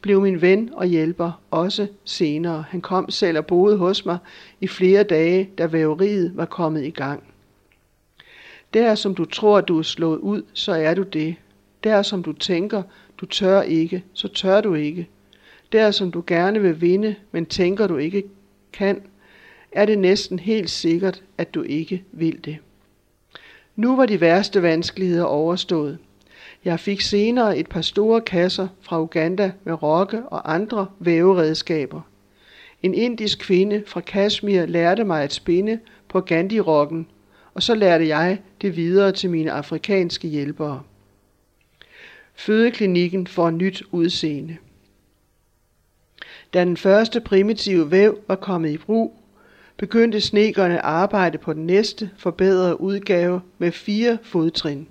blev 0.00 0.20
min 0.20 0.42
ven 0.42 0.70
og 0.72 0.86
hjælper 0.86 1.40
også 1.50 1.86
senere. 2.04 2.64
Han 2.68 2.80
kom 2.80 3.10
selv 3.10 3.38
og 3.38 3.46
boede 3.46 3.76
hos 3.76 4.04
mig 4.04 4.18
i 4.60 4.66
flere 4.66 5.02
dage, 5.02 5.50
da 5.58 5.66
væveriet 5.66 6.36
var 6.36 6.44
kommet 6.44 6.84
i 6.84 6.90
gang. 6.90 7.31
Der 8.74 8.94
som 8.94 9.14
du 9.14 9.24
tror, 9.24 9.60
du 9.60 9.78
er 9.78 9.82
slået 9.82 10.18
ud, 10.18 10.42
så 10.52 10.72
er 10.72 10.94
du 10.94 11.02
det. 11.02 11.34
Der 11.84 12.02
som 12.02 12.22
du 12.22 12.32
tænker, 12.32 12.82
du 13.18 13.26
tør 13.26 13.62
ikke, 13.62 14.04
så 14.12 14.28
tør 14.28 14.60
du 14.60 14.74
ikke. 14.74 15.08
Der 15.72 15.90
som 15.90 16.10
du 16.10 16.24
gerne 16.26 16.62
vil 16.62 16.80
vinde, 16.80 17.14
men 17.32 17.46
tænker 17.46 17.86
du 17.86 17.96
ikke 17.96 18.24
kan, 18.72 19.02
er 19.72 19.86
det 19.86 19.98
næsten 19.98 20.38
helt 20.38 20.70
sikkert, 20.70 21.22
at 21.38 21.54
du 21.54 21.62
ikke 21.62 22.04
vil 22.12 22.44
det. 22.44 22.58
Nu 23.76 23.96
var 23.96 24.06
de 24.06 24.20
værste 24.20 24.62
vanskeligheder 24.62 25.24
overstået. 25.24 25.98
Jeg 26.64 26.80
fik 26.80 27.00
senere 27.00 27.58
et 27.58 27.68
par 27.68 27.80
store 27.80 28.20
kasser 28.20 28.68
fra 28.80 29.00
Uganda 29.00 29.52
med 29.64 29.82
rokke 29.82 30.22
og 30.22 30.54
andre 30.54 30.86
væveredskaber. 30.98 32.00
En 32.82 32.94
indisk 32.94 33.38
kvinde 33.38 33.82
fra 33.86 34.00
Kashmir 34.00 34.66
lærte 34.66 35.04
mig 35.04 35.22
at 35.22 35.32
spinde 35.32 35.78
på 36.08 36.20
Gandhi-rokken, 36.20 37.06
og 37.54 37.62
så 37.62 37.74
lærte 37.74 38.08
jeg 38.08 38.38
det 38.60 38.76
videre 38.76 39.12
til 39.12 39.30
mine 39.30 39.52
afrikanske 39.52 40.28
hjælpere. 40.28 40.82
Fødeklinikken 42.34 43.26
får 43.26 43.50
nyt 43.50 43.82
udseende. 43.90 44.56
Da 46.54 46.64
den 46.64 46.76
første 46.76 47.20
primitive 47.20 47.90
væv 47.90 48.18
var 48.28 48.34
kommet 48.36 48.70
i 48.70 48.78
brug, 48.78 49.22
begyndte 49.76 50.20
snekerne 50.20 50.74
at 50.74 50.84
arbejde 50.84 51.38
på 51.38 51.52
den 51.52 51.66
næste 51.66 52.10
forbedrede 52.16 52.80
udgave 52.80 53.40
med 53.58 53.72
fire 53.72 54.18
fodtrin. 54.22 54.88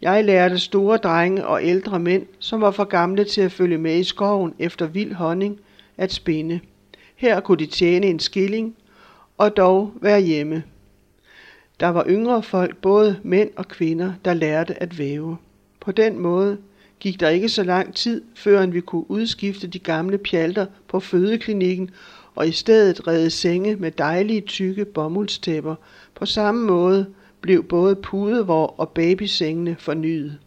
Jeg 0.00 0.24
lærte 0.24 0.58
store 0.58 0.96
drenge 0.96 1.46
og 1.46 1.64
ældre 1.64 1.98
mænd, 1.98 2.26
som 2.38 2.60
var 2.60 2.70
for 2.70 2.84
gamle 2.84 3.24
til 3.24 3.40
at 3.40 3.52
følge 3.52 3.78
med 3.78 3.98
i 3.98 4.04
skoven 4.04 4.54
efter 4.58 4.86
vild 4.86 5.12
honning, 5.12 5.60
at 5.96 6.12
spinde. 6.12 6.60
Her 7.16 7.40
kunne 7.40 7.58
de 7.58 7.66
tjene 7.66 8.06
en 8.06 8.20
skilling 8.20 8.76
og 9.38 9.56
dog 9.56 9.92
være 10.00 10.20
hjemme. 10.20 10.62
Der 11.84 11.90
var 11.90 12.04
yngre 12.08 12.42
folk, 12.42 12.76
både 12.76 13.20
mænd 13.22 13.50
og 13.56 13.68
kvinder, 13.68 14.12
der 14.24 14.34
lærte 14.34 14.82
at 14.82 14.98
væve. 14.98 15.36
På 15.80 15.92
den 15.92 16.18
måde 16.18 16.58
gik 17.00 17.20
der 17.20 17.28
ikke 17.28 17.48
så 17.48 17.62
lang 17.62 17.94
tid, 17.94 18.22
før 18.34 18.66
vi 18.66 18.80
kunne 18.80 19.10
udskifte 19.10 19.66
de 19.66 19.78
gamle 19.78 20.18
pjalter 20.18 20.66
på 20.88 21.00
fødeklinikken 21.00 21.90
og 22.34 22.48
i 22.48 22.52
stedet 22.52 23.06
redde 23.06 23.30
senge 23.30 23.76
med 23.76 23.90
dejlige 23.90 24.40
tykke 24.40 24.84
bomuldstæpper. 24.84 25.74
På 26.14 26.26
samme 26.26 26.66
måde 26.66 27.06
blev 27.40 27.64
både 27.64 27.96
pudevor 27.96 28.66
og 28.66 28.88
babysengene 28.88 29.76
fornyet. 29.78 30.38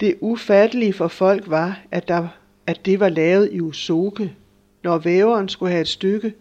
Det 0.00 0.14
ufattelige 0.20 0.92
for 0.92 1.08
folk 1.08 1.50
var, 1.50 1.80
at, 1.90 2.08
der, 2.08 2.28
at 2.66 2.86
det 2.86 3.00
var 3.00 3.08
lavet 3.08 3.48
i 3.52 3.60
usoke. 3.60 4.34
Når 4.82 4.98
væveren 4.98 5.48
skulle 5.48 5.72
have 5.72 5.82
et 5.82 5.88
stykke 5.88 6.34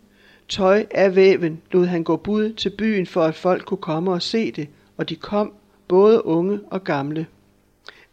tøj 0.49 0.85
af 0.91 1.15
væven, 1.15 1.61
lod 1.71 1.85
han 1.85 2.03
gå 2.03 2.15
bud 2.15 2.53
til 2.53 2.69
byen 2.69 3.05
for, 3.05 3.23
at 3.23 3.35
folk 3.35 3.65
kunne 3.65 3.77
komme 3.77 4.11
og 4.11 4.21
se 4.21 4.51
det, 4.51 4.67
og 4.97 5.09
de 5.09 5.15
kom, 5.15 5.53
både 5.87 6.25
unge 6.25 6.59
og 6.69 6.83
gamle. 6.83 7.25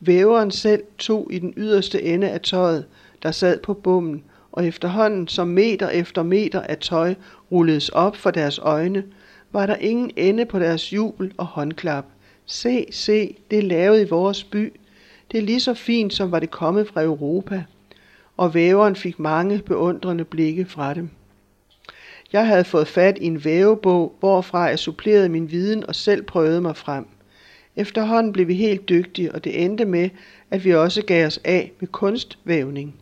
Væveren 0.01 0.51
selv 0.51 0.83
tog 0.99 1.29
i 1.31 1.39
den 1.39 1.55
yderste 1.57 2.03
ende 2.03 2.31
af 2.31 2.41
tøjet, 2.41 2.85
der 3.23 3.31
sad 3.31 3.61
på 3.61 3.75
bommen, 3.75 4.23
og 4.53 4.67
efterhånden 4.67 5.29
som 5.29 5.49
meter 5.49 5.89
efter 5.89 6.23
meter 6.23 6.61
af 6.61 6.79
tøj 6.79 7.15
rulledes 7.53 7.89
op 7.89 8.17
for 8.17 8.31
deres 8.31 8.59
øjne, 8.59 9.05
var 9.53 9.67
der 9.67 9.77
ingen 9.77 10.11
ende 10.17 10.45
på 10.45 10.59
deres 10.59 10.93
jubel 10.93 11.33
og 11.37 11.47
håndklap. 11.47 12.05
Se, 12.47 12.87
se, 12.91 13.37
det 13.51 13.59
er 13.59 13.63
lavet 13.63 14.07
i 14.07 14.09
vores 14.09 14.45
by. 14.45 14.73
Det 15.33 15.39
er 15.39 15.43
lige 15.43 15.61
så 15.61 15.75
fint, 15.75 16.15
som 16.15 16.31
var 16.31 16.41
det 16.41 16.51
kommet 16.51 16.89
fra 16.89 17.03
Europa. 17.03 17.65
Og 18.37 18.55
væveren 18.55 18.97
fik 18.97 19.19
mange 19.19 19.59
beundrende 19.59 20.25
blikke 20.25 20.65
fra 20.65 20.95
dem. 20.95 21.11
Jeg 22.35 22.47
havde 22.47 22.65
fået 22.65 22.89
fat 22.89 23.19
i 23.21 23.25
en 23.27 23.45
vævebog, 23.45 24.17
hvorfra 24.21 24.61
jeg 24.61 24.79
supplerede 24.79 25.29
min 25.29 25.51
viden 25.51 25.87
og 25.87 25.95
selv 25.95 26.23
prøvede 26.23 26.61
mig 26.61 26.77
frem. 26.77 27.07
Efterhånden 27.77 28.33
blev 28.33 28.49
vi 28.49 28.55
helt 28.55 28.89
dygtige, 28.89 29.33
og 29.33 29.45
det 29.45 29.65
endte 29.65 29.85
med, 29.85 30.11
at 30.51 30.65
vi 30.65 30.75
også 30.75 31.03
gav 31.03 31.27
os 31.27 31.41
af 31.45 31.73
med 31.81 31.89
kunstvævning. 31.89 32.95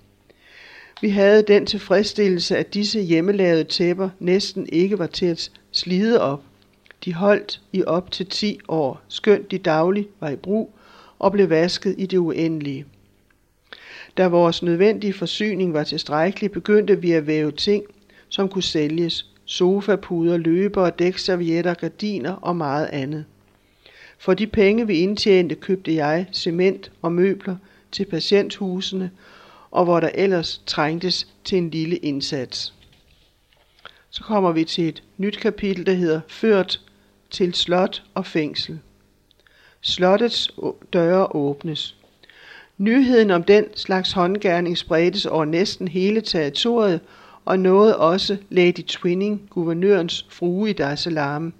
Vi 1.00 1.08
havde 1.08 1.42
den 1.42 1.66
tilfredsstillelse, 1.66 2.56
at 2.56 2.74
disse 2.74 3.00
hjemmelavede 3.00 3.64
tæpper 3.64 4.08
næsten 4.18 4.68
ikke 4.72 4.98
var 4.98 5.06
til 5.06 5.26
at 5.26 5.50
slide 5.72 6.20
op. 6.20 6.42
De 7.04 7.14
holdt 7.14 7.60
i 7.72 7.84
op 7.84 8.10
til 8.10 8.26
10 8.26 8.58
år, 8.68 9.00
skønt 9.08 9.50
de 9.50 9.58
dagligt 9.58 10.08
var 10.20 10.28
i 10.28 10.36
brug 10.36 10.74
og 11.18 11.32
blev 11.32 11.50
vasket 11.50 11.94
i 11.98 12.06
det 12.06 12.18
uendelige. 12.18 12.84
Da 14.16 14.28
vores 14.28 14.62
nødvendige 14.62 15.12
forsyning 15.12 15.72
var 15.74 15.84
tilstrækkelig, 15.84 16.52
begyndte 16.52 17.00
vi 17.00 17.12
at 17.12 17.26
væve 17.26 17.52
ting, 17.52 17.84
som 18.32 18.48
kunne 18.48 18.62
sælges. 18.62 19.26
Sofapuder, 19.44 20.36
løber, 20.36 20.90
dækservietter, 20.90 21.74
gardiner 21.74 22.32
og 22.32 22.56
meget 22.56 22.86
andet. 22.86 23.24
For 24.18 24.34
de 24.34 24.46
penge, 24.46 24.86
vi 24.86 24.98
indtjente, 24.98 25.54
købte 25.54 25.94
jeg 25.94 26.26
cement 26.32 26.92
og 27.02 27.12
møbler 27.12 27.56
til 27.92 28.04
patienthusene 28.04 29.10
og 29.70 29.84
hvor 29.84 30.00
der 30.00 30.10
ellers 30.14 30.62
trængtes 30.66 31.28
til 31.44 31.58
en 31.58 31.70
lille 31.70 31.96
indsats. 31.96 32.74
Så 34.10 34.22
kommer 34.22 34.52
vi 34.52 34.64
til 34.64 34.88
et 34.88 35.02
nyt 35.16 35.38
kapitel, 35.38 35.86
der 35.86 35.92
hedder 35.92 36.20
Ført 36.28 36.80
til 37.30 37.54
slot 37.54 38.02
og 38.14 38.26
fængsel. 38.26 38.78
Slottets 39.80 40.50
døre 40.92 41.36
åbnes. 41.36 41.96
Nyheden 42.78 43.30
om 43.30 43.42
den 43.42 43.64
slags 43.74 44.12
håndgærning 44.12 44.78
spredtes 44.78 45.26
over 45.26 45.44
næsten 45.44 45.88
hele 45.88 46.20
territoriet, 46.20 47.00
og 47.44 47.58
nåede 47.58 47.98
også 47.98 48.36
Lady 48.50 48.82
Twinning, 48.86 49.42
guvernørens 49.50 50.26
frue 50.30 50.70
i 50.70 50.72
Dar 50.72 50.92
es 50.92 51.00
Salaam. 51.00 51.52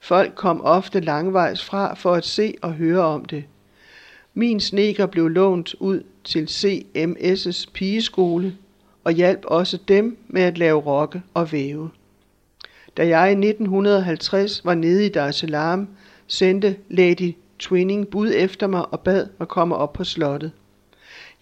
Folk 0.00 0.32
kom 0.34 0.60
ofte 0.64 1.00
langvejs 1.00 1.64
fra 1.64 1.94
for 1.94 2.14
at 2.14 2.24
se 2.24 2.54
og 2.62 2.72
høre 2.72 3.04
om 3.04 3.24
det. 3.24 3.44
Min 4.34 4.60
sneker 4.60 5.06
blev 5.06 5.28
lånt 5.28 5.74
ud 5.74 6.02
til 6.24 6.44
CMS' 6.44 7.70
pigeskole 7.74 8.56
og 9.04 9.12
hjalp 9.12 9.44
også 9.44 9.78
dem 9.88 10.18
med 10.28 10.42
at 10.42 10.58
lave 10.58 10.80
rokke 10.80 11.22
og 11.34 11.52
væve. 11.52 11.90
Da 12.96 13.06
jeg 13.06 13.28
i 13.28 13.48
1950 13.48 14.64
var 14.64 14.74
nede 14.74 15.06
i 15.06 15.08
Dar 15.08 15.28
es 15.28 15.36
Salaam, 15.36 15.88
sendte 16.26 16.76
Lady 16.88 17.34
Twinning 17.58 18.08
bud 18.08 18.32
efter 18.34 18.66
mig 18.66 18.92
og 18.92 19.00
bad 19.00 19.26
mig 19.38 19.48
komme 19.48 19.76
op 19.76 19.92
på 19.92 20.04
slottet. 20.04 20.52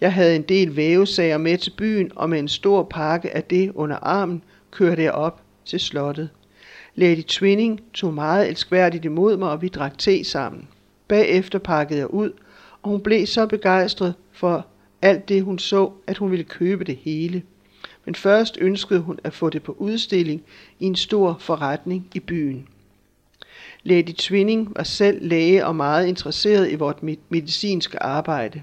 Jeg 0.01 0.13
havde 0.13 0.37
en 0.37 0.43
del 0.43 0.77
vævesager 0.77 1.39
med 1.39 1.59
til 1.59 1.71
byen, 1.77 2.13
og 2.17 2.31
med 2.31 2.39
en 2.39 2.49
stor 2.49 2.83
pakke 2.83 3.37
af 3.37 3.45
det 3.45 3.73
under 3.75 3.97
armen 3.97 4.43
kørte 4.71 5.03
jeg 5.03 5.13
op 5.13 5.43
til 5.65 5.81
slottet. 5.81 6.31
Lady 6.95 7.23
Twinning 7.23 7.81
tog 7.95 8.15
meget 8.15 8.49
elskværdigt 8.49 9.05
imod 9.05 9.37
mig, 9.37 9.51
og 9.51 9.63
vi 9.63 9.69
drak 9.69 9.99
te 9.99 10.25
sammen. 10.25 10.69
Bagefter 11.09 11.59
pakkede 11.59 11.99
jeg 11.99 12.15
ud 12.15 12.33
og 12.83 12.91
hun 12.91 13.01
blev 13.01 13.27
så 13.27 13.47
begejstret 13.47 14.15
for 14.33 14.67
alt 15.03 15.29
det, 15.29 15.43
hun 15.43 15.59
så, 15.59 15.91
at 16.07 16.19
hun 16.19 16.31
ville 16.31 16.45
købe 16.45 16.85
det 16.85 16.97
hele. 16.97 17.43
Men 18.05 18.15
først 18.15 18.59
ønskede 18.61 19.01
hun 19.01 19.19
at 19.25 19.35
få 19.35 19.51
det 19.51 19.63
på 19.63 19.77
udstilling 19.79 20.43
i 20.81 20.85
en 20.85 20.97
stor 20.97 21.37
forretning 21.41 22.07
i 22.15 22.21
byen. 22.21 22.69
Lady 23.83 24.13
Twinning 24.13 24.73
var 24.77 24.83
selv 24.83 25.29
læge 25.29 25.67
og 25.67 25.77
meget 25.77 26.07
interesseret 26.07 26.71
i 26.71 26.75
vort 26.75 27.03
medicinske 27.29 28.03
arbejde. 28.03 28.63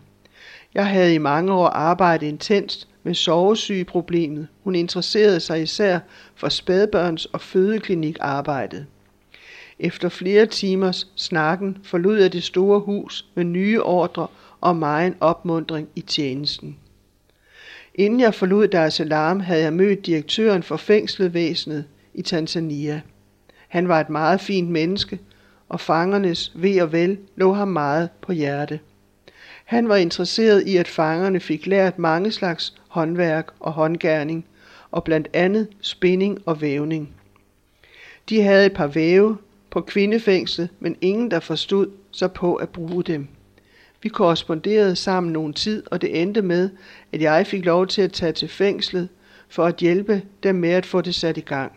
Jeg 0.74 0.88
havde 0.88 1.14
i 1.14 1.18
mange 1.18 1.54
år 1.54 1.68
arbejdet 1.68 2.28
intenst 2.28 2.88
med 3.04 3.14
sovesygeproblemet. 3.14 4.48
Hun 4.64 4.75
interesserede 4.75 5.40
sig 5.40 5.62
især 5.62 6.00
for 6.36 6.48
spædbørns- 6.50 7.30
og 7.34 7.42
fødeklinikarbejdet. 7.42 8.86
Efter 9.80 10.10
flere 10.10 10.46
timers 10.46 11.08
snakken 11.16 11.78
forlod 11.84 12.20
jeg 12.20 12.34
det 12.34 12.44
store 12.44 12.80
hus 12.80 13.25
med 13.36 13.44
nye 13.44 13.82
ordre 13.84 14.28
og 14.62 14.75
megen 14.75 15.16
opmundring 15.20 15.88
i 15.96 16.02
tjenesten. 16.02 16.78
Inden 17.96 18.20
jeg 18.20 18.34
forlod 18.34 18.68
deres 18.68 19.00
alarm, 19.00 19.40
havde 19.40 19.64
jeg 19.64 19.74
mødt 19.74 20.06
direktøren 20.06 20.64
for 20.64 20.78
fængsletvæsenet 20.78 21.86
i 22.14 22.22
Tanzania. 22.22 23.02
Han 23.68 23.88
var 23.88 24.00
et 24.00 24.10
meget 24.10 24.42
fint 24.42 24.70
menneske, 24.70 25.20
og 25.70 25.80
fangernes 25.80 26.52
ved 26.56 26.82
og 26.82 26.92
vel 26.92 27.18
lå 27.36 27.54
ham 27.54 27.68
meget 27.68 28.10
på 28.22 28.32
hjerte. 28.32 28.80
Han 29.65 29.89
var 29.89 29.95
interesseret 29.95 30.67
i, 30.67 30.77
at 30.77 30.88
fangerne 30.88 31.39
fik 31.39 31.65
lært 31.65 32.00
mange 32.00 32.31
slags 32.31 32.74
håndværk 32.88 33.51
og 33.60 33.72
håndgærning, 33.74 34.45
og 34.91 35.03
blandt 35.03 35.27
andet 35.34 35.67
spinning 35.81 36.41
og 36.45 36.62
vævning. 36.62 37.15
De 38.29 38.41
havde 38.41 38.65
et 38.65 38.74
par 38.74 38.88
væve, 38.88 39.38
på 39.69 39.81
kvindefængslet, 39.81 40.69
men 40.79 40.98
ingen 41.01 41.31
der 41.31 41.39
forstod 41.39 41.91
sig 42.12 42.31
på 42.31 42.55
at 42.55 42.69
bruge 42.69 43.03
dem. 43.03 43.27
Vi 44.01 44.10
korresponderede 44.10 44.95
sammen 44.95 45.34
nogen 45.34 45.53
tid, 45.53 45.84
og 45.91 46.01
det 46.01 46.22
endte 46.22 46.41
med, 46.41 46.69
at 47.12 47.22
jeg 47.22 47.48
fik 47.48 47.65
lov 47.65 47.88
til 47.88 48.01
at 48.01 48.12
tage 48.12 48.31
til 48.31 48.48
fængslet 48.48 49.10
for 49.50 49.65
at 49.65 49.77
hjælpe 49.77 50.22
dem 50.43 50.55
med 50.55 50.69
at 50.69 50.86
få 50.86 51.01
det 51.01 51.15
sat 51.15 51.38
i 51.38 51.41
gang. 51.41 51.72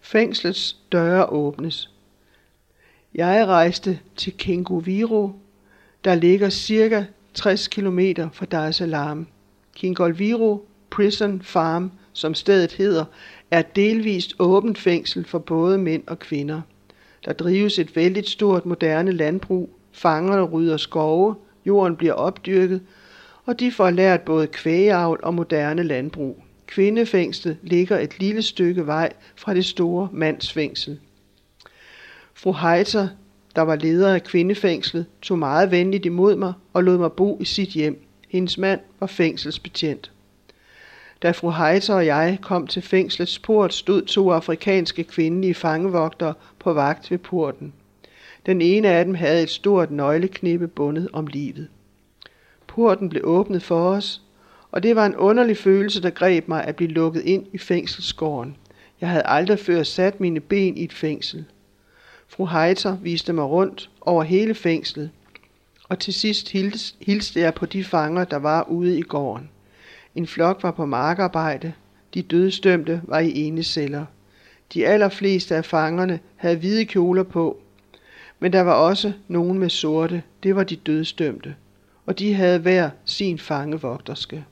Fængslets 0.00 0.76
døre 0.92 1.26
åbnes. 1.26 1.90
Jeg 3.14 3.46
rejste 3.46 4.00
til 4.16 4.36
Kenguviro 4.36 5.32
der 6.08 6.14
ligger 6.14 6.50
cirka 6.50 7.04
60 7.34 7.68
km 7.68 7.98
fra 8.32 8.46
Dar 8.46 8.68
es 8.68 8.76
Salaam. 8.76 9.26
Kingolviro 9.76 10.66
Prison 10.90 11.42
Farm, 11.42 11.90
som 12.12 12.34
stedet 12.34 12.72
hedder, 12.72 13.04
er 13.50 13.62
delvist 13.62 14.34
åbent 14.38 14.78
fængsel 14.78 15.24
for 15.24 15.38
både 15.38 15.78
mænd 15.78 16.02
og 16.06 16.18
kvinder. 16.18 16.60
Der 17.24 17.32
drives 17.32 17.78
et 17.78 17.96
vældig 17.96 18.28
stort 18.28 18.66
moderne 18.66 19.12
landbrug, 19.12 19.70
fangerne 19.92 20.42
rydder 20.42 20.76
skove, 20.76 21.34
jorden 21.66 21.96
bliver 21.96 22.12
opdyrket, 22.12 22.80
og 23.46 23.60
de 23.60 23.72
får 23.72 23.90
lært 23.90 24.20
både 24.20 24.46
kvægeavl 24.46 25.20
og 25.22 25.34
moderne 25.34 25.82
landbrug. 25.82 26.42
Kvindefængslet 26.66 27.56
ligger 27.62 27.98
et 27.98 28.18
lille 28.20 28.42
stykke 28.42 28.86
vej 28.86 29.12
fra 29.36 29.54
det 29.54 29.64
store 29.64 30.08
mandsfængsel. 30.12 31.00
Fru 32.34 32.52
Heiter, 32.52 33.08
der 33.56 33.62
var 33.62 33.76
leder 33.76 34.14
af 34.14 34.24
kvindefængslet, 34.24 35.06
tog 35.22 35.38
meget 35.38 35.70
venligt 35.70 36.06
imod 36.06 36.36
mig 36.36 36.52
og 36.72 36.84
lod 36.84 36.98
mig 36.98 37.12
bo 37.12 37.38
i 37.40 37.44
sit 37.44 37.68
hjem. 37.68 38.04
Hendes 38.28 38.58
mand 38.58 38.80
var 39.00 39.06
fængselsbetjent. 39.06 40.10
Da 41.22 41.30
fru 41.30 41.50
Heiser 41.50 41.94
og 41.94 42.06
jeg 42.06 42.38
kom 42.42 42.66
til 42.66 42.82
fængslets 42.82 43.38
port, 43.38 43.74
stod 43.74 44.02
to 44.02 44.30
afrikanske 44.30 45.04
kvindelige 45.04 45.54
fangevogtere 45.54 46.34
på 46.58 46.72
vagt 46.72 47.10
ved 47.10 47.18
porten. 47.18 47.72
Den 48.46 48.60
ene 48.60 48.88
af 48.88 49.04
dem 49.04 49.14
havde 49.14 49.42
et 49.42 49.50
stort 49.50 49.90
nøgleknippe 49.90 50.68
bundet 50.68 51.08
om 51.12 51.26
livet. 51.26 51.68
Porten 52.66 53.08
blev 53.08 53.22
åbnet 53.24 53.62
for 53.62 53.90
os, 53.90 54.22
og 54.70 54.82
det 54.82 54.96
var 54.96 55.06
en 55.06 55.16
underlig 55.16 55.56
følelse, 55.56 56.02
der 56.02 56.10
greb 56.10 56.48
mig 56.48 56.64
at 56.64 56.76
blive 56.76 56.90
lukket 56.90 57.22
ind 57.24 57.46
i 57.52 57.58
fængselsgården. 57.58 58.56
Jeg 59.00 59.08
havde 59.08 59.26
aldrig 59.26 59.58
før 59.58 59.82
sat 59.82 60.20
mine 60.20 60.40
ben 60.40 60.76
i 60.76 60.84
et 60.84 60.92
fængsel. 60.92 61.44
Fru 62.28 62.46
Heiter 62.46 62.96
viste 62.96 63.32
mig 63.32 63.44
rundt 63.44 63.90
over 64.00 64.22
hele 64.22 64.54
fængslet, 64.54 65.10
og 65.88 65.98
til 65.98 66.14
sidst 66.14 66.48
hilste 67.00 67.40
jeg 67.40 67.54
på 67.54 67.66
de 67.66 67.84
fanger, 67.84 68.24
der 68.24 68.36
var 68.36 68.62
ude 68.62 68.98
i 68.98 69.02
gården. 69.02 69.50
En 70.14 70.26
flok 70.26 70.62
var 70.62 70.70
på 70.70 70.86
markarbejde. 70.86 71.72
De 72.14 72.22
dødstømte 72.22 73.02
var 73.04 73.18
i 73.18 73.32
ene 73.34 73.62
celler. 73.62 74.04
De 74.74 74.86
allerfleste 74.86 75.56
af 75.56 75.64
fangerne 75.64 76.20
havde 76.36 76.56
hvide 76.56 76.84
kjoler 76.84 77.22
på, 77.22 77.60
men 78.38 78.52
der 78.52 78.60
var 78.60 78.74
også 78.74 79.12
nogen 79.28 79.58
med 79.58 79.70
sorte. 79.70 80.22
Det 80.42 80.56
var 80.56 80.64
de 80.64 80.76
dødstømte, 80.76 81.54
og 82.06 82.18
de 82.18 82.34
havde 82.34 82.58
hver 82.58 82.90
sin 83.04 83.38
fangevogterske. 83.38 84.44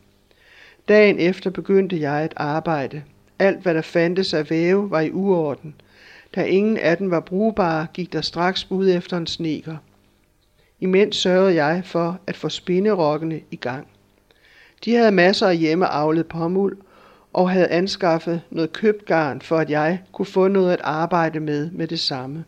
Dagen 0.89 1.19
efter 1.19 1.51
begyndte 1.51 2.01
jeg 2.01 2.23
at 2.23 2.33
arbejde. 2.37 3.03
Alt 3.39 3.63
hvad 3.63 3.75
der 3.75 3.83
fandtes 3.83 4.35
af 4.35 4.51
væve 4.51 4.91
var 4.91 5.01
i 5.01 5.11
uorden. 5.11 5.75
Da 6.37 6.45
ingen 6.45 6.77
af 6.77 6.97
dem 6.97 7.11
var 7.11 7.21
brugbare, 7.21 7.87
gik 7.95 8.13
der 8.13 8.21
straks 8.21 8.65
bud 8.65 8.91
efter 8.91 9.17
en 9.17 9.27
sneker. 9.27 9.77
Imens 10.81 11.17
sørgede 11.17 11.55
jeg 11.55 11.83
for 11.85 12.21
at 12.27 12.37
få 12.37 12.49
spinderokkene 12.49 13.41
i 13.51 13.57
gang. 13.57 13.87
De 14.85 14.95
havde 14.95 15.13
masser 15.13 15.49
af 15.49 15.57
hjemmeavlet 15.57 16.27
pomuld 16.27 16.77
og 17.33 17.51
havde 17.51 17.69
anskaffet 17.69 18.43
noget 18.51 18.73
købt 18.73 19.05
garn, 19.05 19.41
for 19.41 19.59
at 19.59 19.71
jeg 19.71 20.03
kunne 20.13 20.27
få 20.27 20.49
noget 20.49 20.73
at 20.73 20.81
arbejde 20.85 21.41
med 21.41 21.71
med 21.71 21.87
det 21.87 22.01
samme. 22.01 22.45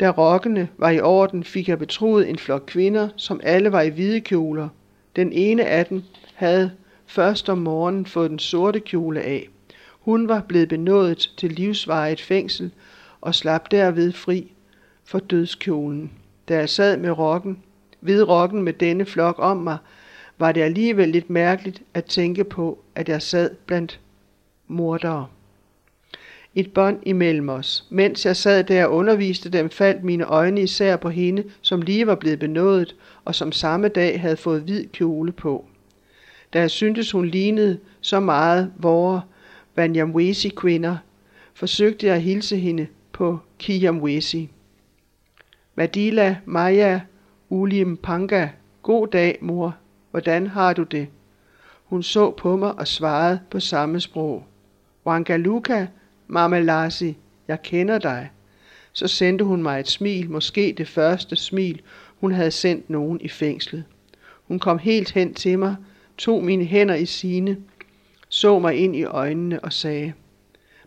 Da 0.00 0.10
rokkene 0.10 0.68
var 0.78 0.90
i 0.90 1.00
orden, 1.00 1.44
fik 1.44 1.68
jeg 1.68 1.78
betroet 1.78 2.28
en 2.28 2.38
flok 2.38 2.64
kvinder, 2.66 3.08
som 3.16 3.40
alle 3.42 3.72
var 3.72 3.80
i 3.80 3.88
hvide 3.88 4.20
kjoler. 4.20 4.68
Den 5.16 5.32
ene 5.32 5.64
af 5.64 5.86
dem 5.86 6.02
havde 6.34 6.70
først 7.06 7.48
om 7.48 7.58
morgenen 7.58 8.06
fået 8.06 8.30
den 8.30 8.38
sorte 8.38 8.80
kjole 8.80 9.20
af. 9.20 9.48
Hun 10.10 10.28
var 10.28 10.40
blevet 10.48 10.68
benådet 10.68 11.32
til 11.36 11.52
livsvarigt 11.52 12.20
fængsel 12.20 12.70
og 13.20 13.34
slap 13.34 13.70
derved 13.70 14.12
fri 14.12 14.52
for 15.04 15.18
dødskjolen. 15.18 16.10
Da 16.48 16.56
jeg 16.56 16.68
sad 16.68 16.96
med 16.96 17.10
rokken, 17.10 17.58
ved 18.00 18.28
rokken 18.28 18.62
med 18.62 18.72
denne 18.72 19.04
flok 19.04 19.34
om 19.38 19.56
mig, 19.56 19.78
var 20.38 20.52
det 20.52 20.60
alligevel 20.60 21.08
lidt 21.08 21.30
mærkeligt 21.30 21.82
at 21.94 22.04
tænke 22.04 22.44
på, 22.44 22.84
at 22.94 23.08
jeg 23.08 23.22
sad 23.22 23.50
blandt 23.66 24.00
mordere. 24.68 25.26
Et 26.54 26.72
bånd 26.72 26.98
imellem 27.06 27.48
os. 27.48 27.86
Mens 27.90 28.26
jeg 28.26 28.36
sad 28.36 28.64
der 28.64 28.86
og 28.86 28.92
underviste 28.92 29.50
dem, 29.50 29.70
faldt 29.70 30.04
mine 30.04 30.24
øjne 30.24 30.62
især 30.62 30.96
på 30.96 31.08
hende, 31.08 31.44
som 31.60 31.82
lige 31.82 32.06
var 32.06 32.14
blevet 32.14 32.38
benådet, 32.38 32.96
og 33.24 33.34
som 33.34 33.52
samme 33.52 33.88
dag 33.88 34.20
havde 34.20 34.36
fået 34.36 34.62
hvid 34.62 34.86
kjole 34.86 35.32
på. 35.32 35.64
Da 36.52 36.60
jeg 36.60 36.70
syntes, 36.70 37.10
hun 37.10 37.26
lignede 37.26 37.78
så 38.00 38.20
meget 38.20 38.72
vore 38.78 39.22
Banyamwesi 39.74 40.48
kvinder, 40.48 40.96
forsøgte 41.54 42.12
at 42.12 42.22
hilse 42.22 42.56
hende 42.56 42.86
på 43.12 43.38
Kiyamwesi. 43.58 44.50
Madila 45.74 46.36
Maya 46.44 47.00
Ulim 47.48 47.96
Panga. 47.96 48.48
God 48.82 49.06
dag, 49.06 49.38
mor. 49.40 49.76
Hvordan 50.10 50.46
har 50.46 50.72
du 50.72 50.82
det? 50.82 51.08
Hun 51.84 52.02
så 52.02 52.30
på 52.30 52.56
mig 52.56 52.78
og 52.78 52.88
svarede 52.88 53.40
på 53.50 53.60
samme 53.60 54.00
sprog. 54.00 54.44
Wangaluka, 55.06 55.86
Mamalasi, 56.26 57.16
jeg 57.48 57.62
kender 57.62 57.98
dig. 57.98 58.30
Så 58.92 59.08
sendte 59.08 59.44
hun 59.44 59.62
mig 59.62 59.80
et 59.80 59.88
smil, 59.88 60.30
måske 60.30 60.74
det 60.78 60.88
første 60.88 61.36
smil, 61.36 61.82
hun 62.20 62.32
havde 62.32 62.50
sendt 62.50 62.90
nogen 62.90 63.20
i 63.20 63.28
fængslet. 63.28 63.84
Hun 64.48 64.58
kom 64.58 64.78
helt 64.78 65.10
hen 65.12 65.34
til 65.34 65.58
mig, 65.58 65.76
tog 66.18 66.44
mine 66.44 66.64
hænder 66.64 66.94
i 66.94 67.06
sine, 67.06 67.56
så 68.32 68.58
mig 68.58 68.74
ind 68.76 68.96
i 68.96 69.04
øjnene 69.04 69.60
og 69.64 69.72
sagde, 69.72 70.12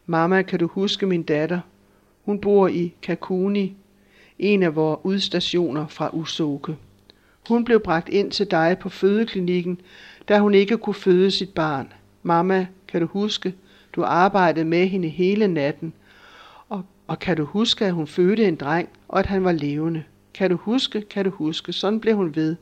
Mamma, 0.06 0.42
kan 0.42 0.60
du 0.60 0.68
huske 0.68 1.06
min 1.06 1.24
datter? 1.24 1.60
Hun 2.26 2.40
bor 2.40 2.68
i 2.68 2.94
Kakuni, 3.02 3.76
en 4.40 4.64
af 4.64 4.76
vores 4.76 5.00
udstationer 5.04 5.88
fra 5.88 6.10
Usoke. 6.14 6.76
Hun 7.48 7.66
blev 7.66 7.80
bragt 7.80 8.10
ind 8.10 8.32
til 8.32 8.52
dig 8.52 8.78
på 8.80 8.90
fødeklinikken, 8.90 9.82
da 10.30 10.40
hun 10.40 10.54
ikke 10.54 10.78
kunne 10.78 10.94
føde 10.94 11.32
sit 11.32 11.50
barn. 11.50 11.94
Mamma, 12.24 12.68
kan 12.88 13.02
du 13.02 13.08
huske, 13.08 13.54
du 13.96 14.04
arbejdede 14.04 14.66
med 14.66 14.88
hende 14.88 15.08
hele 15.08 15.48
natten, 15.48 15.94
og, 16.70 16.84
og 17.08 17.20
kan 17.20 17.38
du 17.38 17.46
huske, 17.46 17.86
at 17.86 17.94
hun 17.94 18.08
fødte 18.08 18.46
en 18.46 18.56
dreng, 18.56 18.90
og 19.08 19.20
at 19.20 19.26
han 19.26 19.44
var 19.44 19.52
levende? 19.52 20.04
Kan 20.34 20.50
du 20.50 20.56
huske, 20.56 21.02
kan 21.02 21.26
du 21.26 21.32
huske, 21.32 21.74
sådan 21.74 22.00
blev 22.00 22.16
hun 22.16 22.36
ved. 22.36 22.56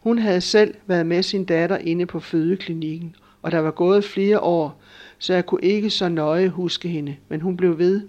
Hun 0.00 0.18
havde 0.18 0.40
selv 0.40 0.74
været 0.86 1.06
med 1.06 1.22
sin 1.22 1.44
datter 1.44 1.76
inde 1.76 2.06
på 2.06 2.20
fødeklinikken, 2.20 3.16
og 3.42 3.52
der 3.52 3.58
var 3.58 3.70
gået 3.70 4.04
flere 4.04 4.40
år, 4.40 4.80
så 5.18 5.34
jeg 5.34 5.46
kunne 5.46 5.64
ikke 5.64 5.90
så 5.90 6.08
nøje 6.08 6.48
huske 6.48 6.88
hende, 6.88 7.16
men 7.28 7.40
hun 7.40 7.56
blev 7.56 7.78
ved. 7.78 8.08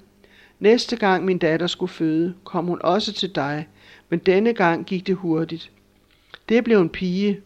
Næste 0.60 0.96
gang 0.96 1.26
min 1.26 1.38
datter 1.38 1.68
skulle 1.68 1.92
føde, 1.92 2.34
kom 2.44 2.66
hun 2.66 2.80
også 2.82 3.14
til 3.14 3.36
dig, 3.36 3.68
men 4.10 4.20
denne 4.20 4.54
gang 4.54 4.86
gik 4.86 5.08
det 5.08 5.16
hurtigt. 5.16 5.72
Det 6.50 6.64
blev 6.64 6.82
en 6.82 6.90
pige, 6.90 7.40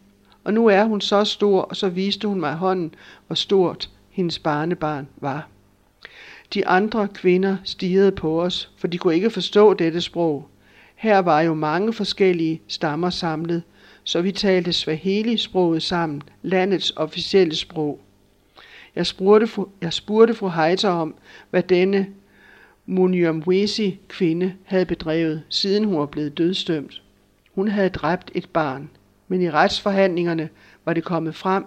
og 0.44 0.54
nu 0.54 0.66
er 0.66 0.84
hun 0.84 1.00
så 1.00 1.24
stor, 1.24 1.60
og 1.60 1.76
så 1.76 1.88
viste 1.88 2.28
hun 2.28 2.40
mig 2.40 2.54
hånden, 2.54 2.94
hvor 3.26 3.34
stort 3.34 3.90
hendes 4.10 4.38
barnebarn 4.38 5.08
var. 5.16 5.48
De 6.54 6.66
andre 6.66 7.08
kvinder 7.08 7.56
stirrede 7.64 8.12
på 8.12 8.42
os, 8.42 8.70
for 8.76 8.86
de 8.86 8.98
kunne 8.98 9.14
ikke 9.14 9.30
forstå 9.30 9.74
dette 9.74 10.00
sprog. 10.00 10.48
Her 10.94 11.18
var 11.18 11.40
jo 11.40 11.54
mange 11.54 11.92
forskellige 11.92 12.62
stammer 12.68 13.10
samlet, 13.10 13.62
så 14.08 14.20
vi 14.20 14.32
talte 14.32 14.72
Swahili-sproget 14.72 15.82
sammen, 15.82 16.22
landets 16.42 16.92
officielle 16.96 17.56
sprog. 17.56 18.00
Jeg 18.96 19.06
spurgte, 19.06 19.48
jeg 19.80 19.92
spurgte 19.92 20.34
fru 20.34 20.48
Heiter 20.48 20.90
om, 20.90 21.14
hvad 21.50 21.62
denne 21.62 22.06
Munyamwesi 22.86 24.00
kvinde 24.08 24.54
havde 24.64 24.86
bedrevet, 24.86 25.42
siden 25.48 25.84
hun 25.84 25.98
var 25.98 26.06
blevet 26.06 26.38
dødstømt. 26.38 27.02
Hun 27.54 27.68
havde 27.68 27.88
dræbt 27.88 28.30
et 28.34 28.48
barn, 28.50 28.90
men 29.28 29.42
i 29.42 29.50
retsforhandlingerne 29.50 30.48
var 30.84 30.92
det 30.92 31.04
kommet 31.04 31.34
frem, 31.34 31.64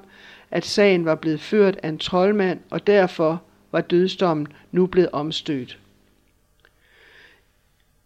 at 0.52 0.66
sagen 0.66 1.06
var 1.06 1.16
blevet 1.16 1.42
ført 1.42 1.80
af 1.84 1.90
en 1.90 1.98
troldmand, 1.98 2.60
og 2.70 2.88
derfor 2.88 3.42
var 3.72 3.82
dødsdommen 3.82 4.48
nu 4.72 4.86
blevet 4.86 5.10
omstødt. 5.12 5.80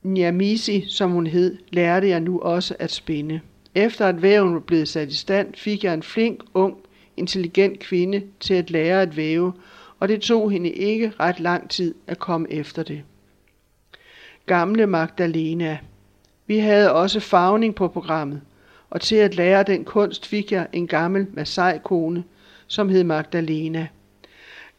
Nyamisi, 0.04 0.86
som 0.90 1.12
hun 1.12 1.28
hed, 1.28 1.58
lærte 1.70 2.10
jeg 2.10 2.20
nu 2.20 2.40
også 2.40 2.76
at 2.80 2.92
spinde. 2.92 3.42
Efter 3.76 4.08
at 4.08 4.22
væven 4.22 4.54
var 4.54 4.60
blevet 4.60 4.88
sat 4.88 5.10
i 5.10 5.16
stand, 5.16 5.54
fik 5.56 5.84
jeg 5.84 5.94
en 5.94 6.04
flink, 6.04 6.44
ung, 6.54 6.78
intelligent 7.18 7.80
kvinde 7.80 8.24
til 8.40 8.54
at 8.54 8.72
lære 8.72 9.02
at 9.02 9.18
væve, 9.18 9.54
og 10.00 10.08
det 10.08 10.22
tog 10.22 10.52
hende 10.52 10.70
ikke 10.70 11.14
ret 11.20 11.40
lang 11.40 11.70
tid 11.70 11.96
at 12.08 12.20
komme 12.20 12.52
efter 12.52 12.84
det. 12.84 13.04
Gamle 14.46 14.88
Magdalena. 14.88 15.78
Vi 16.48 16.58
havde 16.58 16.94
også 16.94 17.20
farvning 17.20 17.76
på 17.76 17.88
programmet, 17.88 18.42
og 18.90 19.02
til 19.02 19.16
at 19.16 19.36
lære 19.36 19.64
den 19.64 19.84
kunst 19.86 20.26
fik 20.28 20.52
jeg 20.52 20.68
en 20.74 20.88
gammel 20.88 21.28
Masai-kone, 21.34 22.24
som 22.68 22.90
hed 22.90 23.04
Magdalena. 23.04 23.88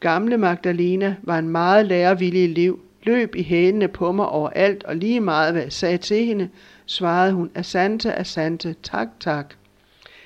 Gamle 0.01 0.39
Magdalena 0.39 1.17
var 1.23 1.39
en 1.39 1.49
meget 1.49 1.87
lærevillig 1.87 2.45
elev, 2.45 2.81
løb 3.03 3.35
i 3.35 3.43
hælene 3.43 3.89
på 3.89 4.13
mig 4.13 4.27
overalt, 4.27 4.85
og 4.85 4.97
lige 4.97 5.21
meget 5.21 5.53
hvad 5.53 5.63
jeg 5.63 5.73
sagde 5.73 5.99
til 5.99 6.25
hende, 6.25 6.49
svarede 6.87 7.33
hun, 7.33 7.51
Asante, 7.55 8.15
Asante, 8.15 8.77
tak, 8.83 9.09
tak. 9.21 9.55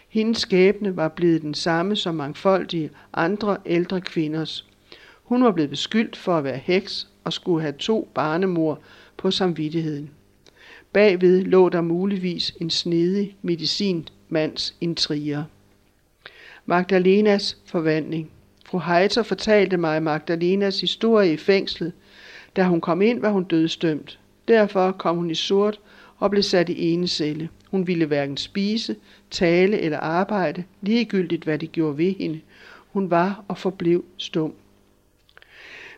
Hendes 0.08 0.38
skæbne 0.38 0.96
var 0.96 1.08
blevet 1.08 1.42
den 1.42 1.54
samme 1.54 1.96
som 1.96 2.14
mangfoldige 2.14 2.90
andre 3.12 3.56
ældre 3.66 4.00
kvinders. 4.00 4.66
Hun 5.22 5.44
var 5.44 5.52
blevet 5.52 5.70
beskyldt 5.70 6.16
for 6.16 6.38
at 6.38 6.44
være 6.44 6.56
heks 6.56 7.08
og 7.24 7.32
skulle 7.32 7.62
have 7.62 7.74
to 7.78 8.08
barnemor 8.14 8.80
på 9.16 9.30
samvittigheden. 9.30 10.10
Bagved 10.92 11.44
lå 11.44 11.68
der 11.68 11.80
muligvis 11.80 12.52
en 12.60 12.70
snedig 12.70 13.36
medicinmands 13.42 14.74
intriger. 14.80 15.44
Magdalenas 16.66 17.56
forvandling. 17.66 18.30
Fru 18.66 18.78
Heiter 18.78 19.22
fortalte 19.22 19.76
mig 19.76 20.02
Magdalenas 20.02 20.80
historie 20.80 21.32
i 21.32 21.36
fængslet. 21.36 21.92
Da 22.56 22.64
hun 22.64 22.80
kom 22.80 23.02
ind, 23.02 23.20
var 23.20 23.30
hun 23.30 23.44
dødstømt. 23.44 24.18
Derfor 24.48 24.92
kom 24.92 25.16
hun 25.16 25.30
i 25.30 25.34
sort 25.34 25.80
og 26.20 26.30
blev 26.30 26.42
sat 26.42 26.68
i 26.68 26.92
ene 26.92 27.08
celle. 27.08 27.48
Hun 27.70 27.86
ville 27.86 28.06
hverken 28.06 28.36
spise, 28.36 28.96
tale 29.30 29.78
eller 29.80 29.98
arbejde, 29.98 30.64
ligegyldigt 30.82 31.44
hvad 31.44 31.58
de 31.58 31.66
gjorde 31.66 31.98
ved 31.98 32.14
hende. 32.18 32.40
Hun 32.92 33.10
var 33.10 33.44
og 33.48 33.58
forblev 33.58 34.04
stum. 34.16 34.54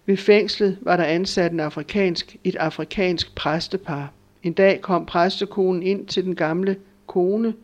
Ved 0.06 0.16
fængslet 0.16 0.78
var 0.80 0.96
der 0.96 1.04
ansat 1.04 1.52
en 1.52 1.60
afrikansk, 1.60 2.36
et 2.44 2.56
afrikansk 2.56 3.34
præstepar. 3.34 4.12
En 4.42 4.52
dag 4.52 4.80
kom 4.80 5.06
præstekonen 5.06 5.82
ind 5.82 6.06
til 6.06 6.24
den 6.24 6.34
gamle 6.34 6.76
kone 7.06 7.54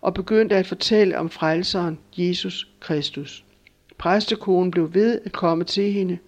og 0.00 0.14
begyndte 0.14 0.56
at 0.56 0.66
fortælle 0.66 1.18
om 1.18 1.30
frelseren 1.30 1.98
Jesus 2.16 2.68
Kristus. 2.80 3.44
Præstekonen 3.98 4.70
blev 4.70 4.94
ved 4.94 5.20
at 5.24 5.32
komme 5.32 5.64
til 5.64 5.92
hende, 5.92 6.18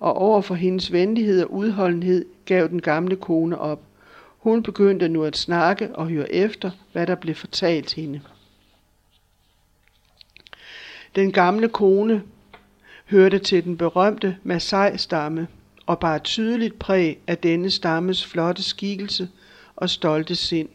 og 0.00 0.16
over 0.16 0.40
for 0.40 0.54
hendes 0.54 0.92
venlighed 0.92 1.42
og 1.42 1.52
udholdenhed 1.52 2.24
gav 2.44 2.68
den 2.68 2.82
gamle 2.82 3.16
kone 3.16 3.58
op. 3.58 3.85
Hun 4.46 4.62
begyndte 4.62 5.08
nu 5.08 5.24
at 5.24 5.36
snakke 5.36 5.96
og 5.96 6.08
høre 6.08 6.32
efter, 6.32 6.70
hvad 6.92 7.06
der 7.06 7.14
blev 7.14 7.34
fortalt 7.34 7.94
hende. 7.94 8.20
Den 11.14 11.32
gamle 11.32 11.68
kone 11.68 12.22
hørte 13.06 13.38
til 13.38 13.64
den 13.64 13.76
berømte 13.76 14.36
Masai-stamme 14.42 15.48
og 15.86 15.98
bar 15.98 16.18
tydeligt 16.18 16.78
præg 16.78 17.18
af 17.26 17.38
denne 17.38 17.70
stammes 17.70 18.26
flotte 18.26 18.62
skikkelse 18.62 19.28
og 19.76 19.90
stolte 19.90 20.34
sind. 20.34 20.68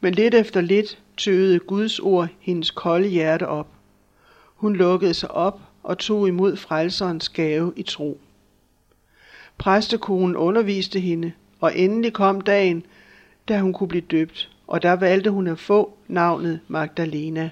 Men 0.00 0.14
lidt 0.14 0.34
efter 0.34 0.60
lidt 0.60 0.98
tøede 1.16 1.58
Guds 1.58 1.98
ord 1.98 2.28
hendes 2.40 2.70
kolde 2.70 3.08
hjerte 3.08 3.48
op. 3.48 3.68
Hun 4.54 4.76
lukkede 4.76 5.14
sig 5.14 5.30
op 5.30 5.60
og 5.82 5.98
tog 5.98 6.28
imod 6.28 6.56
frelserens 6.56 7.28
gave 7.28 7.72
i 7.76 7.82
tro. 7.82 8.20
Præstekonen 9.58 10.36
underviste 10.36 11.00
hende, 11.00 11.32
og 11.60 11.78
endelig 11.78 12.12
kom 12.12 12.40
dagen, 12.40 12.86
da 13.48 13.60
hun 13.60 13.72
kunne 13.72 13.88
blive 13.88 14.04
døbt, 14.10 14.50
og 14.66 14.82
der 14.82 14.92
valgte 14.92 15.30
hun 15.30 15.46
at 15.46 15.58
få 15.58 15.98
navnet 16.08 16.60
Magdalena. 16.68 17.50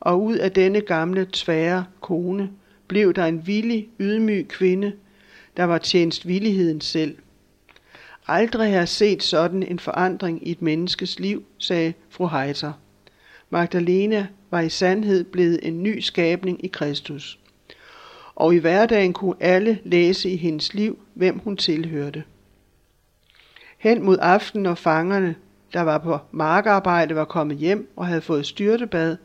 Og 0.00 0.22
ud 0.22 0.36
af 0.36 0.52
denne 0.52 0.80
gamle, 0.80 1.26
tvære 1.32 1.84
kone 2.00 2.50
blev 2.88 3.14
der 3.14 3.24
en 3.24 3.46
villig, 3.46 3.88
ydmyg 4.00 4.48
kvinde, 4.48 4.92
der 5.56 5.64
var 5.64 5.78
tjenst 5.78 6.28
villigheden 6.28 6.80
selv. 6.80 7.16
Aldrig 8.26 8.70
har 8.70 8.78
jeg 8.78 8.88
set 8.88 9.22
sådan 9.22 9.62
en 9.62 9.78
forandring 9.78 10.48
i 10.48 10.50
et 10.50 10.62
menneskes 10.62 11.18
liv, 11.18 11.44
sagde 11.58 11.92
fru 12.10 12.26
Heiser. 12.26 12.72
Magdalena 13.50 14.26
var 14.50 14.60
i 14.60 14.68
sandhed 14.68 15.24
blevet 15.24 15.58
en 15.62 15.82
ny 15.82 16.00
skabning 16.00 16.64
i 16.64 16.68
Kristus. 16.68 17.38
Og 18.34 18.54
i 18.54 18.58
hverdagen 18.58 19.12
kunne 19.12 19.34
alle 19.40 19.78
læse 19.84 20.30
i 20.30 20.36
hendes 20.36 20.74
liv, 20.74 20.98
hvem 21.14 21.38
hun 21.38 21.56
tilhørte. 21.56 22.24
Hen 23.86 24.04
mod 24.04 24.18
aften, 24.20 24.62
når 24.62 24.74
fangerne, 24.74 25.34
der 25.72 25.80
var 25.80 25.98
på 25.98 26.18
markarbejde, 26.32 27.14
var 27.14 27.24
kommet 27.24 27.56
hjem 27.56 27.92
og 27.96 28.06
havde 28.06 28.20
fået 28.20 28.46
styrtebad 28.46 29.16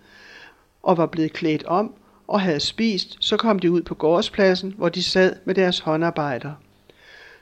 og 0.83 0.97
var 0.97 1.05
blevet 1.05 1.33
klædt 1.33 1.63
om 1.63 1.93
og 2.27 2.41
havde 2.41 2.59
spist, 2.59 3.17
så 3.19 3.37
kom 3.37 3.59
de 3.59 3.71
ud 3.71 3.81
på 3.81 3.95
gårdspladsen, 3.95 4.73
hvor 4.77 4.89
de 4.89 5.03
sad 5.03 5.35
med 5.45 5.55
deres 5.55 5.79
håndarbejder. 5.79 6.51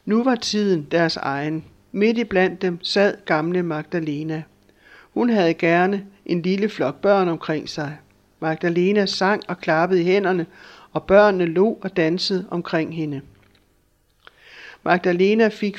Nu 0.06 0.24
var 0.24 0.36
tiden 0.36 0.88
deres 0.92 1.18
egen. 1.18 1.66
Midt 1.92 2.18
i 2.18 2.24
blandt 2.24 2.62
dem 2.62 2.84
sad 2.84 3.18
gamle 3.26 3.64
Magdalena. 3.64 4.44
Hun 5.14 5.30
havde 5.30 5.54
gerne 5.54 6.06
en 6.26 6.42
lille 6.42 6.70
flok 6.70 7.02
børn 7.02 7.28
omkring 7.28 7.70
sig. 7.70 7.98
Magdalena 8.40 9.06
sang 9.06 9.44
og 9.48 9.58
klappede 9.58 10.02
i 10.02 10.06
hænderne, 10.06 10.46
og 10.92 11.04
børnene 11.04 11.46
lå 11.46 11.80
og 11.82 11.98
dansede 11.98 12.46
omkring 12.52 12.96
hende. 12.96 13.22
Magdalena 14.84 15.48
fik 15.48 15.78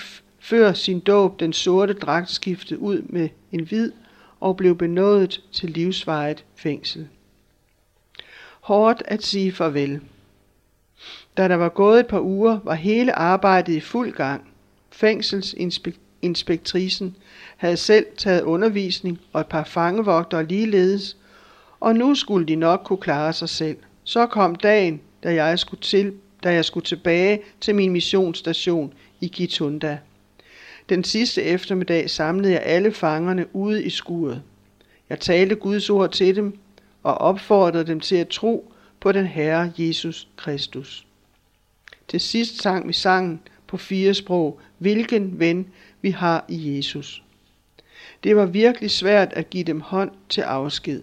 før 0.50 0.72
sin 0.72 1.00
dåb 1.00 1.40
den 1.40 1.52
sorte 1.52 1.92
dragt 1.92 2.30
skiftet 2.30 2.76
ud 2.76 3.02
med 3.02 3.28
en 3.52 3.64
hvid 3.64 3.92
og 4.40 4.56
blev 4.56 4.76
benådet 4.76 5.42
til 5.52 5.70
livsvejet 5.70 6.44
fængsel. 6.56 7.08
Hårdt 8.60 9.02
at 9.06 9.22
sige 9.22 9.52
farvel. 9.52 10.00
Da 11.36 11.48
der 11.48 11.54
var 11.54 11.68
gået 11.68 12.00
et 12.00 12.06
par 12.06 12.20
uger, 12.20 12.58
var 12.64 12.74
hele 12.74 13.12
arbejdet 13.12 13.72
i 13.72 13.80
fuld 13.80 14.12
gang. 14.12 14.42
Fængselsinspektrisen 14.90 17.16
havde 17.56 17.76
selv 17.76 18.06
taget 18.18 18.42
undervisning 18.42 19.20
og 19.32 19.40
et 19.40 19.46
par 19.46 19.64
fangevogtere 19.64 20.46
ligeledes, 20.46 21.16
og 21.80 21.94
nu 21.94 22.14
skulle 22.14 22.46
de 22.46 22.56
nok 22.56 22.80
kunne 22.84 23.00
klare 23.00 23.32
sig 23.32 23.48
selv. 23.48 23.76
Så 24.04 24.26
kom 24.26 24.54
dagen, 24.54 25.00
da 25.22 25.34
jeg 25.34 25.58
skulle, 25.58 25.82
til, 25.82 26.12
da 26.42 26.52
jeg 26.52 26.64
skulle 26.64 26.86
tilbage 26.86 27.40
til 27.60 27.74
min 27.74 27.92
missionsstation 27.92 28.92
i 29.20 29.28
Gitunda. 29.28 29.98
Den 30.90 31.04
sidste 31.04 31.42
eftermiddag 31.42 32.10
samlede 32.10 32.52
jeg 32.52 32.62
alle 32.64 32.92
fangerne 32.92 33.56
ude 33.56 33.84
i 33.84 33.90
skuret. 33.90 34.42
Jeg 35.08 35.20
talte 35.20 35.54
Guds 35.54 35.90
ord 35.90 36.10
til 36.10 36.36
dem 36.36 36.58
og 37.02 37.14
opfordrede 37.14 37.86
dem 37.86 38.00
til 38.00 38.16
at 38.16 38.28
tro 38.28 38.72
på 39.00 39.12
den 39.12 39.26
Herre 39.26 39.72
Jesus 39.78 40.28
Kristus. 40.36 41.06
Til 42.08 42.20
sidst 42.20 42.62
sang 42.62 42.88
vi 42.88 42.92
sangen 42.92 43.40
på 43.66 43.76
fire 43.76 44.14
sprog, 44.14 44.60
hvilken 44.78 45.38
ven 45.38 45.66
vi 46.02 46.10
har 46.10 46.44
i 46.48 46.76
Jesus. 46.76 47.22
Det 48.24 48.36
var 48.36 48.46
virkelig 48.46 48.90
svært 48.90 49.32
at 49.32 49.50
give 49.50 49.64
dem 49.64 49.80
hånd 49.80 50.10
til 50.28 50.40
afsked. 50.40 51.02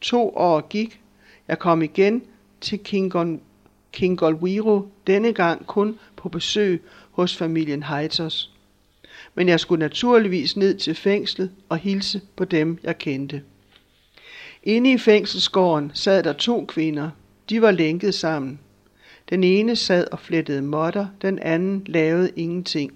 To 0.00 0.36
år 0.36 0.68
gik. 0.68 1.00
Jeg 1.48 1.58
kom 1.58 1.82
igen 1.82 2.22
til 2.60 2.78
Kingon, 2.78 3.40
Kingolwiro, 3.92 4.88
denne 5.06 5.32
gang 5.32 5.66
kun 5.66 5.98
på 6.16 6.28
besøg 6.28 6.82
hos 7.10 7.36
familien 7.36 7.82
Heiters. 7.82 8.55
Men 9.36 9.48
jeg 9.48 9.60
skulle 9.60 9.80
naturligvis 9.80 10.56
ned 10.56 10.74
til 10.78 10.94
fængslet 10.94 11.50
og 11.68 11.76
hilse 11.76 12.20
på 12.36 12.44
dem, 12.44 12.78
jeg 12.82 12.98
kendte. 12.98 13.42
Inde 14.62 14.92
i 14.92 14.98
fængselsgården 14.98 15.90
sad 15.94 16.22
der 16.22 16.32
to 16.32 16.64
kvinder. 16.64 17.10
De 17.50 17.62
var 17.62 17.70
lænket 17.70 18.14
sammen. 18.14 18.58
Den 19.30 19.44
ene 19.44 19.76
sad 19.76 20.06
og 20.12 20.18
flettede 20.18 20.62
måtter, 20.62 21.06
den 21.22 21.38
anden 21.38 21.82
lavede 21.86 22.30
ingenting. 22.36 22.92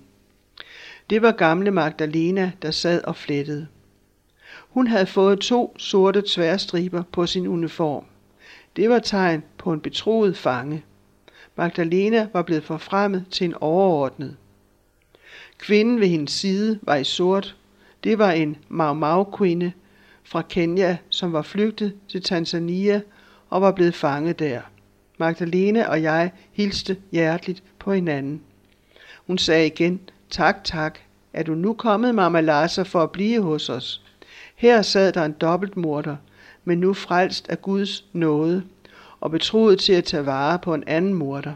Det 1.11 1.23
var 1.23 1.33
gamle 1.33 1.71
Magdalena, 1.71 2.53
der 2.63 2.71
sad 2.71 3.05
og 3.05 3.17
flettede. 3.17 3.67
Hun 4.69 4.87
havde 4.87 5.07
fået 5.07 5.41
to 5.41 5.75
sorte 5.79 6.23
tværstriber 6.27 7.03
på 7.13 7.27
sin 7.27 7.47
uniform. 7.47 8.05
Det 8.77 8.91
var 8.91 8.99
tegn 8.99 9.43
på 9.59 9.73
en 9.73 9.81
betroet 9.81 10.37
fange. 10.37 10.85
Magdalena 11.57 12.29
var 12.33 12.43
blevet 12.43 12.65
forfremmet 12.65 13.25
til 13.31 13.45
en 13.45 13.55
overordnet. 13.55 14.37
Kvinden 15.61 16.01
ved 16.01 16.09
hendes 16.09 16.33
side 16.33 16.79
var 16.83 16.97
i 16.97 17.05
sort. 17.05 17.57
Det 18.05 18.19
var 18.19 18.31
en 18.31 18.57
Mau 18.69 18.95
Mau-kvinde 18.95 19.73
fra 20.25 20.43
Kenya, 20.43 20.97
som 21.09 21.33
var 21.33 21.43
flygtet 21.43 21.95
til 22.09 22.23
Tanzania 22.23 23.01
og 23.51 23.63
var 23.63 23.73
blevet 23.73 23.95
fanget 23.95 24.39
der. 24.39 24.61
Magdalene 25.19 25.89
og 25.89 26.03
jeg 26.03 26.31
hilste 26.53 26.97
hjerteligt 27.13 27.63
på 27.79 27.93
hinanden. 27.93 28.41
Hun 29.27 29.39
sagde 29.39 29.67
igen, 29.67 30.01
tak, 30.31 30.65
tak, 30.65 30.99
er 31.33 31.43
du 31.43 31.55
nu 31.55 31.73
kommet, 31.73 32.15
Mama 32.15 32.41
Larsa, 32.41 32.83
for 32.83 33.03
at 33.03 33.11
blive 33.11 33.43
hos 33.43 33.69
os? 33.69 34.03
Her 34.57 34.83
sad 34.83 35.13
der 35.13 35.25
en 35.25 35.33
dobbeltmorder, 35.33 36.17
men 36.65 36.79
nu 36.79 36.95
frelst 36.95 37.49
af 37.49 37.63
Guds 37.63 38.05
nåde 38.13 38.63
og 39.21 39.31
betroet 39.31 39.79
til 39.79 39.93
at 39.93 40.05
tage 40.05 40.27
vare 40.27 40.59
på 40.59 40.75
en 40.75 40.85
anden 40.87 41.15
morder. 41.15 41.55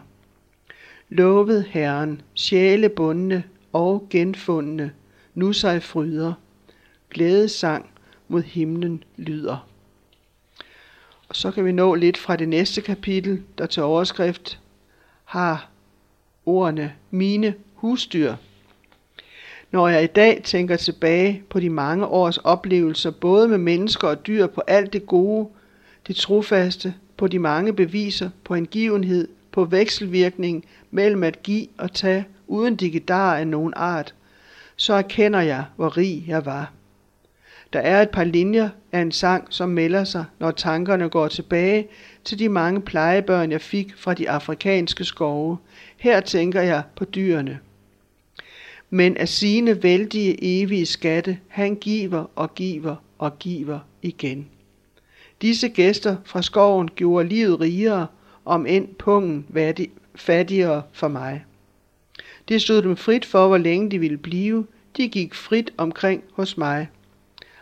Lovet 1.08 1.64
Herren, 1.64 2.22
sjælebundne 2.34 3.42
og 3.74 4.06
genfundne, 4.10 4.92
nu 5.34 5.52
sig 5.52 5.82
fryder. 5.82 6.32
Glædesang 7.10 7.90
mod 8.28 8.42
himlen 8.42 9.04
lyder. 9.16 9.68
Og 11.28 11.36
så 11.36 11.50
kan 11.50 11.64
vi 11.64 11.72
nå 11.72 11.94
lidt 11.94 12.16
fra 12.18 12.36
det 12.36 12.48
næste 12.48 12.80
kapitel, 12.80 13.42
der 13.58 13.66
til 13.66 13.82
overskrift 13.82 14.60
har 15.24 15.70
ordene 16.46 16.92
mine 17.10 17.54
husdyr. 17.74 18.34
Når 19.70 19.88
jeg 19.88 20.04
i 20.04 20.06
dag 20.06 20.42
tænker 20.44 20.76
tilbage 20.76 21.42
på 21.50 21.60
de 21.60 21.70
mange 21.70 22.06
års 22.06 22.38
oplevelser, 22.38 23.10
både 23.10 23.48
med 23.48 23.58
mennesker 23.58 24.08
og 24.08 24.26
dyr, 24.26 24.46
på 24.46 24.62
alt 24.66 24.92
det 24.92 25.06
gode, 25.06 25.48
det 26.06 26.16
trofaste, 26.16 26.94
på 27.16 27.28
de 27.28 27.38
mange 27.38 27.72
beviser 27.72 28.30
på 28.44 28.54
hengivenhed, 28.54 29.28
på 29.52 29.64
vekselvirkning 29.64 30.64
mellem 30.90 31.22
at 31.22 31.42
give 31.42 31.66
og 31.78 31.92
tage 31.92 32.26
uden 32.46 32.76
digidar 32.76 33.36
af 33.36 33.46
nogen 33.46 33.72
art, 33.76 34.14
så 34.76 34.94
erkender 34.94 35.40
jeg, 35.40 35.64
hvor 35.76 35.96
rig 35.96 36.24
jeg 36.26 36.46
var. 36.46 36.72
Der 37.72 37.80
er 37.80 38.02
et 38.02 38.10
par 38.10 38.24
linjer 38.24 38.68
af 38.92 39.00
en 39.00 39.12
sang, 39.12 39.46
som 39.50 39.68
melder 39.68 40.04
sig, 40.04 40.24
når 40.38 40.50
tankerne 40.50 41.08
går 41.08 41.28
tilbage 41.28 41.88
til 42.24 42.38
de 42.38 42.48
mange 42.48 42.80
plejebørn, 42.80 43.50
jeg 43.50 43.60
fik 43.60 43.94
fra 43.96 44.14
de 44.14 44.30
afrikanske 44.30 45.04
skove. 45.04 45.58
Her 45.96 46.20
tænker 46.20 46.60
jeg 46.60 46.82
på 46.96 47.04
dyrene. 47.04 47.58
Men 48.90 49.16
af 49.16 49.28
sine 49.28 49.82
vældige 49.82 50.62
evige 50.62 50.86
skatte, 50.86 51.38
han 51.48 51.74
giver 51.74 52.30
og 52.36 52.54
giver 52.54 52.96
og 53.18 53.38
giver 53.38 53.78
igen. 54.02 54.48
Disse 55.42 55.68
gæster 55.68 56.16
fra 56.24 56.42
skoven 56.42 56.88
gjorde 56.96 57.28
livet 57.28 57.60
rigere, 57.60 58.06
om 58.44 58.66
end 58.66 58.88
pungen 58.98 59.46
fattigere 60.14 60.82
for 60.92 61.08
mig. 61.08 61.44
Det 62.48 62.62
stod 62.62 62.82
dem 62.82 62.96
frit 62.96 63.24
for, 63.24 63.48
hvor 63.48 63.58
længe 63.58 63.90
de 63.90 63.98
ville 63.98 64.18
blive. 64.18 64.66
De 64.96 65.08
gik 65.08 65.34
frit 65.34 65.72
omkring 65.76 66.22
hos 66.32 66.56
mig. 66.56 66.88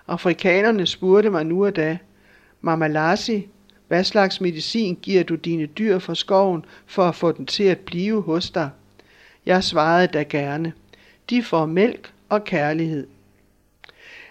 Afrikanerne 0.08 0.86
spurgte 0.86 1.30
mig 1.30 1.46
nu 1.46 1.66
og 1.66 1.76
da, 1.76 1.98
Mama 2.60 2.88
Lassi, 2.88 3.48
hvad 3.88 4.04
slags 4.04 4.40
medicin 4.40 4.98
giver 5.02 5.22
du 5.22 5.34
dine 5.34 5.66
dyr 5.66 5.98
fra 5.98 6.14
skoven 6.14 6.64
for 6.86 7.02
at 7.02 7.14
få 7.14 7.32
dem 7.32 7.46
til 7.46 7.64
at 7.64 7.78
blive 7.78 8.22
hos 8.22 8.50
dig? 8.50 8.70
Jeg 9.46 9.64
svarede 9.64 10.06
da 10.06 10.22
gerne. 10.22 10.72
De 11.30 11.42
får 11.42 11.66
mælk 11.66 12.12
og 12.28 12.44
kærlighed. 12.44 13.06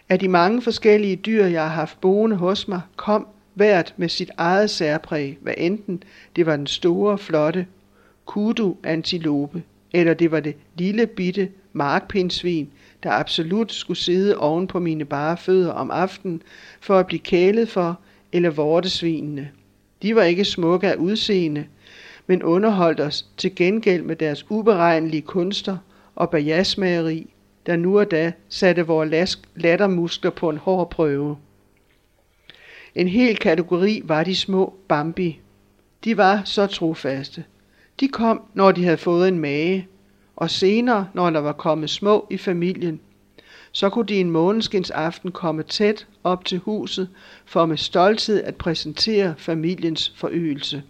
Af 0.09 0.19
de 0.19 0.27
mange 0.27 0.61
forskellige 0.61 1.15
dyr, 1.15 1.45
jeg 1.45 1.61
har 1.61 1.69
haft 1.69 2.01
boende 2.01 2.35
hos 2.35 2.67
mig, 2.67 2.81
kom 2.95 3.27
hvert 3.53 3.93
med 3.97 4.09
sit 4.09 4.31
eget 4.37 4.69
særpræg, 4.69 5.37
hvad 5.41 5.53
enten 5.57 6.03
det 6.35 6.45
var 6.45 6.55
den 6.55 6.67
store, 6.67 7.17
flotte 7.17 7.67
kudu 8.25 8.77
antilope, 8.83 9.63
eller 9.93 10.13
det 10.13 10.31
var 10.31 10.39
det 10.39 10.55
lille 10.77 11.07
bitte 11.07 11.49
markpindsvin, 11.73 12.69
der 13.03 13.11
absolut 13.11 13.71
skulle 13.71 13.97
sidde 13.97 14.37
oven 14.37 14.67
på 14.67 14.79
mine 14.79 15.05
bare 15.05 15.37
fødder 15.37 15.71
om 15.71 15.91
aftenen 15.91 16.41
for 16.81 16.99
at 16.99 17.07
blive 17.07 17.19
kælet 17.19 17.69
for, 17.69 17.99
eller 18.31 18.49
vortesvinene. 18.49 19.51
De 20.01 20.15
var 20.15 20.23
ikke 20.23 20.45
smukke 20.45 20.87
af 20.87 20.95
udseende, 20.95 21.65
men 22.27 22.43
underholdt 22.43 22.99
os 22.99 23.25
til 23.37 23.55
gengæld 23.55 24.03
med 24.03 24.15
deres 24.15 24.45
uberegnelige 24.49 25.21
kunster 25.21 25.77
og 26.15 26.29
bajasmageri, 26.29 27.33
der 27.65 27.75
nu 27.75 27.99
og 27.99 28.11
da 28.11 28.31
satte 28.49 28.87
vores 28.87 29.11
lask 29.11 29.39
lattermuskler 29.55 30.31
på 30.31 30.49
en 30.49 30.57
hård 30.57 30.89
prøve. 30.89 31.37
En 32.95 33.07
hel 33.07 33.37
kategori 33.37 34.01
var 34.03 34.23
de 34.23 34.35
små 34.35 34.73
Bambi. 34.87 35.39
De 36.03 36.17
var 36.17 36.41
så 36.45 36.67
trofaste. 36.67 37.43
De 38.01 38.07
kom, 38.07 38.41
når 38.53 38.71
de 38.71 38.83
havde 38.83 38.97
fået 38.97 39.27
en 39.27 39.39
mage, 39.39 39.87
og 40.35 40.49
senere, 40.49 41.07
når 41.13 41.29
der 41.29 41.39
var 41.39 41.53
kommet 41.53 41.89
små 41.89 42.27
i 42.29 42.37
familien. 42.37 42.99
Så 43.71 43.89
kunne 43.89 44.05
de 44.05 44.19
en 44.19 44.31
måneskins 44.31 44.89
aften 44.89 45.31
komme 45.31 45.63
tæt 45.63 46.07
op 46.23 46.45
til 46.45 46.57
huset 46.59 47.09
for 47.45 47.65
med 47.65 47.77
stolthed 47.77 48.43
at 48.43 48.55
præsentere 48.55 49.35
familiens 49.37 50.13
forøgelse. 50.15 50.83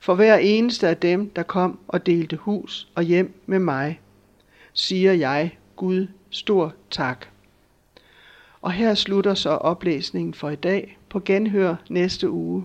For 0.00 0.14
hver 0.14 0.36
eneste 0.36 0.88
af 0.88 0.96
dem, 0.96 1.30
der 1.30 1.42
kom 1.42 1.78
og 1.88 2.06
delte 2.06 2.36
hus 2.36 2.88
og 2.94 3.02
hjem 3.02 3.34
med 3.46 3.58
mig, 3.58 4.00
siger 4.72 5.12
jeg 5.12 5.58
Gud 5.76 6.06
stor 6.30 6.74
tak. 6.90 7.26
Og 8.62 8.72
her 8.72 8.94
slutter 8.94 9.34
så 9.34 9.50
oplæsningen 9.50 10.34
for 10.34 10.50
i 10.50 10.56
dag. 10.56 10.98
På 11.08 11.20
genhør 11.24 11.76
næste 11.88 12.30
uge. 12.30 12.64